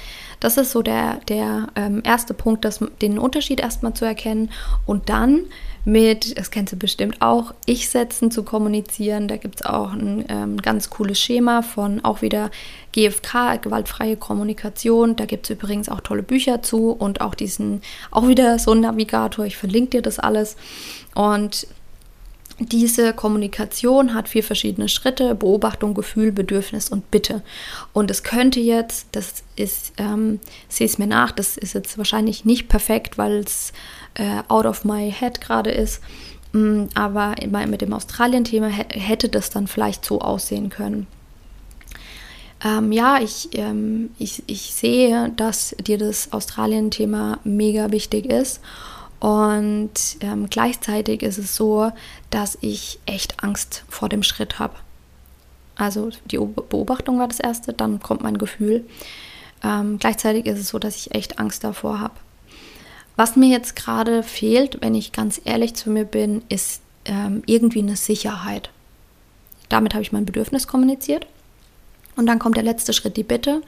das 0.45 0.57
ist 0.57 0.73
so 0.73 0.83
der, 0.83 1.21
der 1.27 1.69
ähm, 1.75 2.03
erste 2.05 2.35
Punkt, 2.35 2.65
das, 2.65 2.79
den 3.01 3.17
Unterschied 3.17 3.59
erstmal 3.59 3.95
zu 3.95 4.05
erkennen 4.05 4.51
und 4.85 5.09
dann 5.09 5.45
mit, 5.85 6.37
das 6.37 6.51
kennst 6.51 6.71
du 6.71 6.77
bestimmt 6.77 7.19
auch, 7.21 7.55
Ich-Sätzen 7.65 8.29
zu 8.29 8.43
kommunizieren. 8.43 9.27
Da 9.27 9.37
gibt 9.37 9.55
es 9.55 9.65
auch 9.65 9.91
ein 9.93 10.23
ähm, 10.29 10.61
ganz 10.61 10.91
cooles 10.91 11.19
Schema 11.19 11.63
von 11.63 12.03
auch 12.03 12.21
wieder 12.21 12.51
GFK, 12.91 13.59
gewaltfreie 13.59 14.17
Kommunikation. 14.17 15.15
Da 15.15 15.25
gibt 15.25 15.45
es 15.45 15.49
übrigens 15.49 15.89
auch 15.89 16.01
tolle 16.01 16.21
Bücher 16.21 16.61
zu 16.61 16.91
und 16.91 17.21
auch 17.21 17.33
diesen, 17.33 17.81
auch 18.11 18.27
wieder 18.27 18.59
so 18.59 18.71
ein 18.71 18.81
Navigator. 18.81 19.45
Ich 19.45 19.57
verlinke 19.57 19.91
dir 19.91 20.01
das 20.03 20.19
alles. 20.19 20.57
Und 21.15 21.65
diese 22.59 23.13
Kommunikation 23.13 24.13
hat 24.13 24.29
vier 24.29 24.43
verschiedene 24.43 24.87
Schritte: 24.87 25.35
Beobachtung, 25.35 25.93
Gefühl, 25.93 26.31
Bedürfnis 26.31 26.89
und 26.89 27.11
Bitte. 27.11 27.41
Und 27.91 28.09
es 28.09 28.23
könnte 28.23 28.59
jetzt, 28.59 29.07
das 29.11 29.43
ist, 29.55 29.93
ähm, 29.97 30.39
sehe 30.69 30.87
es 30.87 30.97
mir 30.97 31.07
nach, 31.07 31.31
das 31.31 31.57
ist 31.57 31.73
jetzt 31.73 31.97
wahrscheinlich 31.97 32.45
nicht 32.45 32.69
perfekt, 32.69 33.17
weil 33.17 33.39
es 33.39 33.73
äh, 34.13 34.41
out 34.47 34.65
of 34.65 34.85
my 34.85 35.11
head 35.11 35.41
gerade 35.41 35.71
ist. 35.71 36.01
Mm, 36.53 36.85
aber 36.93 37.35
mit 37.67 37.81
dem 37.81 37.91
Australien-Thema 37.91 38.67
hätte 38.67 39.27
das 39.27 39.49
dann 39.49 39.67
vielleicht 39.67 40.05
so 40.05 40.21
aussehen 40.21 40.69
können. 40.69 41.07
Ähm, 42.63 42.93
ja, 42.93 43.19
ich, 43.21 43.49
ähm, 43.53 44.11
ich, 44.17 44.43
ich 44.47 44.73
sehe, 44.73 45.31
dass 45.35 45.75
dir 45.85 45.97
das 45.97 46.31
Australien-Thema 46.31 47.39
mega 47.43 47.91
wichtig 47.91 48.25
ist. 48.25 48.61
Und 49.25 50.17
ähm, 50.19 50.51
gleichzeitig 50.51 51.23
ist 51.23 51.39
es 51.39 51.55
so, 51.55 51.91
dass 52.29 52.59
ich 52.61 52.99
echt 53.07 53.43
Angst 53.43 53.83
vor 53.89 54.07
dem 54.07 54.21
Schritt 54.21 54.59
habe. 54.59 54.75
Also 55.75 56.11
die 56.25 56.37
Beobachtung 56.37 57.17
war 57.17 57.27
das 57.27 57.39
erste, 57.39 57.73
dann 57.73 57.99
kommt 57.99 58.21
mein 58.21 58.37
Gefühl. 58.37 58.85
Ähm, 59.63 59.97
gleichzeitig 59.97 60.45
ist 60.45 60.59
es 60.59 60.67
so, 60.67 60.77
dass 60.77 60.95
ich 60.95 61.15
echt 61.15 61.39
Angst 61.39 61.63
davor 61.63 61.99
habe. 61.99 62.13
Was 63.15 63.35
mir 63.35 63.49
jetzt 63.49 63.75
gerade 63.75 64.21
fehlt, 64.21 64.77
wenn 64.81 64.93
ich 64.93 65.11
ganz 65.11 65.41
ehrlich 65.43 65.73
zu 65.73 65.89
mir 65.89 66.05
bin, 66.05 66.43
ist 66.49 66.81
ähm, 67.05 67.41
irgendwie 67.47 67.79
eine 67.79 67.95
Sicherheit. 67.95 68.69
Damit 69.69 69.95
habe 69.95 70.03
ich 70.03 70.11
mein 70.11 70.25
Bedürfnis 70.25 70.67
kommuniziert. 70.67 71.25
Und 72.15 72.27
dann 72.27 72.37
kommt 72.37 72.57
der 72.57 72.63
letzte 72.63 72.93
Schritt, 72.93 73.17
die 73.17 73.23
Bitte. 73.23 73.63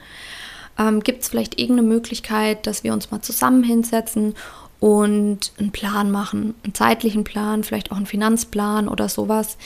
Ähm, 0.78 1.02
Gibt 1.02 1.22
es 1.22 1.28
vielleicht 1.28 1.58
irgendeine 1.58 1.88
Möglichkeit, 1.88 2.68
dass 2.68 2.84
wir 2.84 2.92
uns 2.92 3.10
mal 3.10 3.22
zusammen 3.22 3.64
hinsetzen 3.64 4.36
und 4.80 5.52
einen 5.58 5.72
Plan 5.72 6.10
machen, 6.10 6.54
einen 6.64 6.74
zeitlichen 6.74 7.24
Plan, 7.24 7.64
vielleicht 7.64 7.90
auch 7.90 7.96
einen 7.96 8.06
Finanzplan 8.06 8.88
oder 8.88 9.08
sowas, 9.08 9.56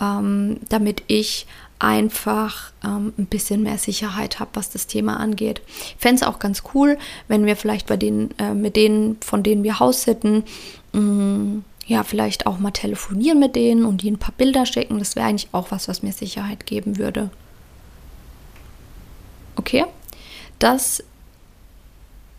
ähm, 0.00 0.58
damit 0.68 1.02
ich 1.06 1.46
einfach 1.78 2.72
ähm, 2.82 3.12
ein 3.18 3.26
bisschen 3.26 3.62
mehr 3.62 3.78
Sicherheit 3.78 4.40
habe, 4.40 4.52
was 4.54 4.70
das 4.70 4.86
Thema 4.86 5.18
angeht. 5.18 5.60
Ich 5.66 5.96
fände 5.98 6.22
es 6.22 6.22
auch 6.22 6.38
ganz 6.38 6.62
cool, 6.72 6.96
wenn 7.28 7.44
wir 7.44 7.56
vielleicht 7.56 7.86
bei 7.86 7.96
denen, 7.96 8.30
äh, 8.38 8.54
mit 8.54 8.76
denen, 8.76 9.18
von 9.20 9.42
denen 9.42 9.64
wir 9.64 9.80
Haus 9.80 10.02
sitten, 10.04 10.44
mm, 10.92 11.58
ja, 11.86 12.02
vielleicht 12.02 12.46
auch 12.46 12.58
mal 12.58 12.70
telefonieren 12.70 13.38
mit 13.38 13.56
denen 13.56 13.84
und 13.84 14.02
ihnen 14.02 14.16
ein 14.16 14.20
paar 14.20 14.34
Bilder 14.36 14.64
schicken. 14.64 14.98
Das 14.98 15.16
wäre 15.16 15.26
eigentlich 15.26 15.48
auch 15.52 15.70
was, 15.70 15.86
was 15.86 16.02
mir 16.02 16.12
Sicherheit 16.12 16.64
geben 16.64 16.96
würde. 16.96 17.28
Okay, 19.56 19.84
das 20.58 21.04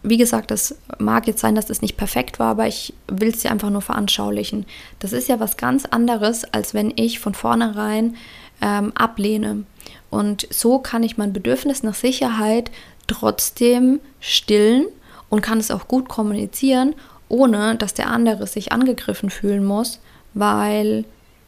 wie 0.09 0.17
gesagt, 0.17 0.51
das 0.51 0.75
mag 0.99 1.27
jetzt 1.27 1.41
sein, 1.41 1.55
dass 1.55 1.65
das 1.65 1.81
nicht 1.81 1.97
perfekt 1.97 2.39
war, 2.39 2.51
aber 2.51 2.67
ich 2.67 2.93
will 3.07 3.29
es 3.29 3.39
dir 3.39 3.51
einfach 3.51 3.69
nur 3.69 3.81
veranschaulichen. 3.81 4.65
Das 4.99 5.13
ist 5.13 5.27
ja 5.27 5.39
was 5.39 5.57
ganz 5.57 5.85
anderes, 5.85 6.45
als 6.53 6.73
wenn 6.73 6.93
ich 6.95 7.19
von 7.19 7.33
vornherein 7.33 8.15
ähm, 8.61 8.93
ablehne. 8.95 9.63
Und 10.09 10.47
so 10.49 10.79
kann 10.79 11.03
ich 11.03 11.17
mein 11.17 11.33
Bedürfnis 11.33 11.83
nach 11.83 11.95
Sicherheit 11.95 12.71
trotzdem 13.07 13.99
stillen 14.19 14.85
und 15.29 15.41
kann 15.41 15.59
es 15.59 15.71
auch 15.71 15.87
gut 15.87 16.07
kommunizieren, 16.07 16.95
ohne 17.27 17.75
dass 17.75 17.93
der 17.93 18.09
andere 18.09 18.47
sich 18.47 18.71
angegriffen 18.71 19.29
fühlen 19.29 19.65
muss, 19.65 19.99
weil 20.33 21.05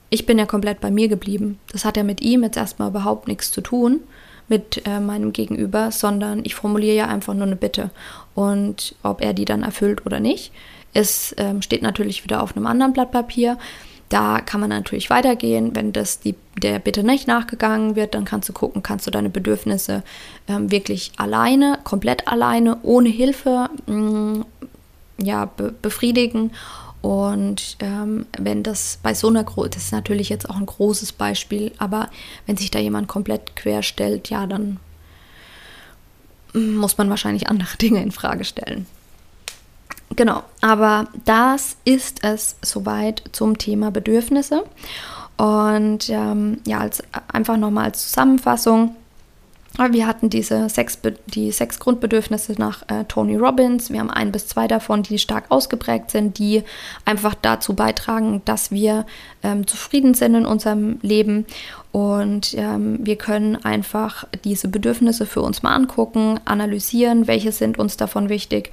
ich 0.10 0.26
bin 0.26 0.40
ja 0.40 0.46
komplett 0.46 0.82
bei 0.82 0.92
mir 0.92 1.08
geblieben. 1.08 1.60
Das 1.72 1.86
hat 1.86 1.98
ja 1.98 2.04
mit 2.04 2.22
ihm 2.22 2.44
jetzt 2.44 2.58
erstmal 2.58 2.90
überhaupt 2.90 3.28
nichts 3.28 3.52
zu 3.52 3.62
tun 3.62 4.02
mit 4.48 4.86
äh, 4.86 5.00
meinem 5.00 5.34
Gegenüber, 5.34 5.92
sondern 5.92 6.42
ich 6.44 6.56
formuliere 6.56 6.96
ja 6.96 7.08
einfach 7.08 7.34
nur 7.34 7.46
eine 7.46 7.56
Bitte. 7.56 7.90
Und 8.38 8.94
ob 9.02 9.22
er 9.22 9.34
die 9.34 9.46
dann 9.46 9.64
erfüllt 9.64 10.06
oder 10.06 10.20
nicht, 10.20 10.52
es 10.94 11.34
ähm, 11.40 11.64
steht 11.64 11.82
natürlich 11.82 12.24
wieder 12.24 12.44
auf 12.44 12.56
einem 12.56 12.68
anderen 12.68 12.94
Blatt 12.94 13.12
Papier. 13.12 13.58
Da 14.10 14.42
kann 14.42 14.62
man 14.62 14.70
natürlich 14.70 15.10
weitergehen. 15.10 15.76
Wenn 15.76 15.92
das 15.92 16.20
die, 16.20 16.36
der 16.56 16.78
Bitte 16.78 17.04
nicht 17.04 17.28
nachgegangen 17.28 17.96
wird, 17.96 18.14
dann 18.14 18.26
kannst 18.26 18.48
du 18.48 18.54
gucken, 18.54 18.84
kannst 18.84 19.08
du 19.08 19.12
deine 19.12 19.32
Bedürfnisse 19.32 20.04
ähm, 20.48 20.70
wirklich 20.70 21.14
alleine, 21.18 21.80
komplett 21.84 22.28
alleine, 22.28 22.78
ohne 22.84 23.10
Hilfe 23.10 23.72
mh, 23.88 23.96
mm, 23.96 24.46
ja, 25.18 25.46
be 25.46 25.74
befriedigen 25.82 26.52
und 27.02 27.78
ähm, 27.80 28.28
wenn 28.38 28.62
das 28.62 29.00
bei 29.02 29.16
so 29.16 29.30
einer 29.30 29.44
Größe, 29.44 29.70
das 29.72 29.84
ist 29.86 29.92
natürlich 29.92 30.30
jetzt 30.30 30.48
auch 30.48 30.58
ein 30.58 30.66
großes 30.66 31.14
Beispiel, 31.14 31.72
aber 31.80 32.10
wenn 32.46 32.58
sich 32.58 32.70
da 32.70 32.78
jemand 32.78 33.08
komplett 33.08 33.56
quer 33.56 33.82
stellt, 33.82 34.30
ja, 34.30 34.46
dann 34.46 34.80
muss 36.54 36.98
man 36.98 37.10
wahrscheinlich 37.10 37.50
andere 37.50 37.78
Dinge 37.82 38.02
in 38.02 38.12
Frage 38.12 38.44
stellen. 38.44 38.86
Genau, 40.16 40.44
aber 40.62 41.08
das 41.26 41.78
ist 41.84 42.24
es 42.24 42.56
soweit 42.62 43.24
zum 43.34 43.58
Thema 43.58 43.92
Bedürfnisse. 43.92 44.64
Und 45.38 46.10
ähm, 46.10 46.62
ja, 46.66 46.80
als, 46.80 47.04
einfach 47.28 47.58
nochmal 47.58 47.86
als 47.86 48.04
Zusammenfassung 48.08 48.96
wir 49.78 50.08
hatten 50.08 50.30
diese 50.30 50.70
sechs, 50.70 51.00
die 51.28 51.52
sechs 51.52 51.80
Grundbedürfnisse 51.80 52.54
nach 52.58 52.84
äh, 52.90 53.06
Tony 53.08 53.36
Robbins. 53.36 53.92
Wir 53.92 54.00
haben 54.00 54.10
ein 54.10 54.32
bis 54.32 54.48
zwei 54.48 54.68
davon, 54.68 55.04
die 55.04 55.20
stark 55.20 55.46
ausgeprägt 55.50 56.12
sind, 56.12 56.40
die 56.40 56.64
einfach 57.06 57.36
dazu 57.36 57.74
beitragen, 57.76 58.42
dass 58.46 58.72
wir 58.72 59.06
ähm, 59.44 59.68
zufrieden 59.68 60.14
sind 60.14 60.36
in 60.36 60.46
unserem 60.46 61.00
Leben. 61.02 61.46
Und 61.92 62.54
ähm, 62.58 63.00
wir 63.02 63.16
können 63.16 63.56
einfach 63.64 64.28
diese 64.44 64.68
Bedürfnisse 64.68 65.26
für 65.26 65.42
uns 65.42 65.64
mal 65.64 65.76
angucken, 65.76 66.40
analysieren, 66.46 67.28
welche 67.28 67.52
sind 67.52 67.78
uns 67.78 67.98
davon 67.98 68.30
wichtig 68.30 68.72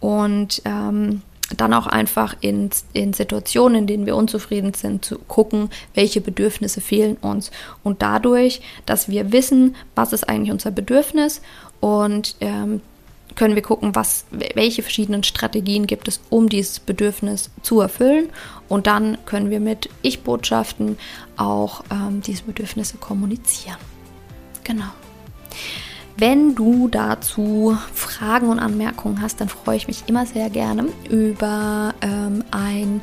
und 0.00 0.62
ähm, 0.64 1.22
dann 1.56 1.72
auch 1.74 1.86
einfach 1.86 2.34
in, 2.40 2.70
in 2.92 3.12
Situationen, 3.12 3.80
in 3.80 3.86
denen 3.86 4.06
wir 4.06 4.16
unzufrieden 4.16 4.74
sind, 4.74 5.04
zu 5.04 5.18
gucken, 5.18 5.70
welche 5.94 6.20
Bedürfnisse 6.20 6.80
fehlen 6.80 7.16
uns. 7.18 7.50
Und 7.84 8.02
dadurch, 8.02 8.60
dass 8.84 9.08
wir 9.08 9.32
wissen, 9.32 9.76
was 9.94 10.12
ist 10.12 10.28
eigentlich 10.28 10.50
unser 10.50 10.72
Bedürfnis 10.72 11.40
und 11.80 12.36
ähm, 12.40 12.80
können 13.36 13.54
wir 13.54 13.62
gucken, 13.62 13.94
was, 13.94 14.24
welche 14.30 14.82
verschiedenen 14.82 15.22
Strategien 15.22 15.86
gibt 15.86 16.08
es, 16.08 16.20
um 16.30 16.48
dieses 16.48 16.80
Bedürfnis 16.80 17.50
zu 17.62 17.80
erfüllen. 17.80 18.30
Und 18.68 18.86
dann 18.86 19.18
können 19.26 19.50
wir 19.50 19.60
mit 19.60 19.90
Ich-Botschaften 20.02 20.98
auch 21.36 21.84
ähm, 21.90 22.22
diese 22.22 22.44
Bedürfnisse 22.44 22.96
kommunizieren. 22.96 23.76
Genau. 24.64 24.86
Wenn 26.18 26.54
du 26.54 26.88
dazu 26.88 27.76
Fragen 27.92 28.48
und 28.48 28.58
Anmerkungen 28.58 29.20
hast, 29.20 29.40
dann 29.40 29.50
freue 29.50 29.76
ich 29.76 29.86
mich 29.86 30.04
immer 30.06 30.24
sehr 30.24 30.48
gerne 30.48 30.86
über 31.10 31.94
ähm, 32.00 32.42
ein 32.50 33.02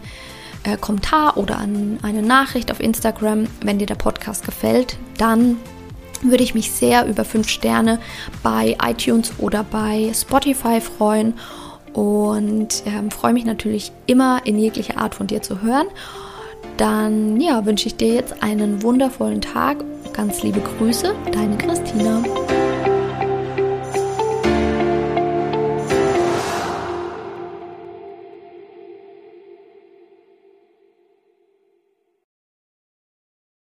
äh, 0.64 0.78
Kommentar 0.78 1.38
oder 1.38 1.60
an 1.60 2.00
eine 2.02 2.24
Nachricht 2.24 2.72
auf 2.72 2.80
Instagram. 2.80 3.48
Wenn 3.64 3.78
dir 3.78 3.86
der 3.86 3.96
Podcast 3.96 4.46
gefällt, 4.46 4.98
dann 5.20 5.58
würde 6.24 6.44
ich 6.44 6.56
mich 6.56 6.72
sehr 6.72 7.06
über 7.06 7.24
5 7.24 7.48
Sterne 7.48 8.00
bei 8.42 8.78
iTunes 8.84 9.34
oder 9.38 9.64
bei 9.64 10.12
Spotify 10.16 10.82
freuen 10.82 11.36
und 11.94 12.84
ähm, 12.88 13.12
freue 13.12 13.34
mich 13.34 13.46
natürlich 13.46 13.92
immer 14.08 14.42
in 14.46 14.58
jeglicher 14.58 14.98
Art 14.98 15.14
von 15.14 15.28
dir 15.28 15.44
zu 15.44 15.62
hören. 15.62 15.88
Dann 16.78 17.40
ja, 17.40 17.66
wünsche 17.66 17.88
ich 17.88 17.96
dir 17.96 18.16
jetzt 18.16 18.42
einen 18.42 18.82
wundervollen 18.82 19.42
Tag. 19.42 19.84
Ganz 20.14 20.42
liebe 20.42 20.62
Grüße, 20.62 21.14
deine 21.32 21.58
Christina. 21.58 22.24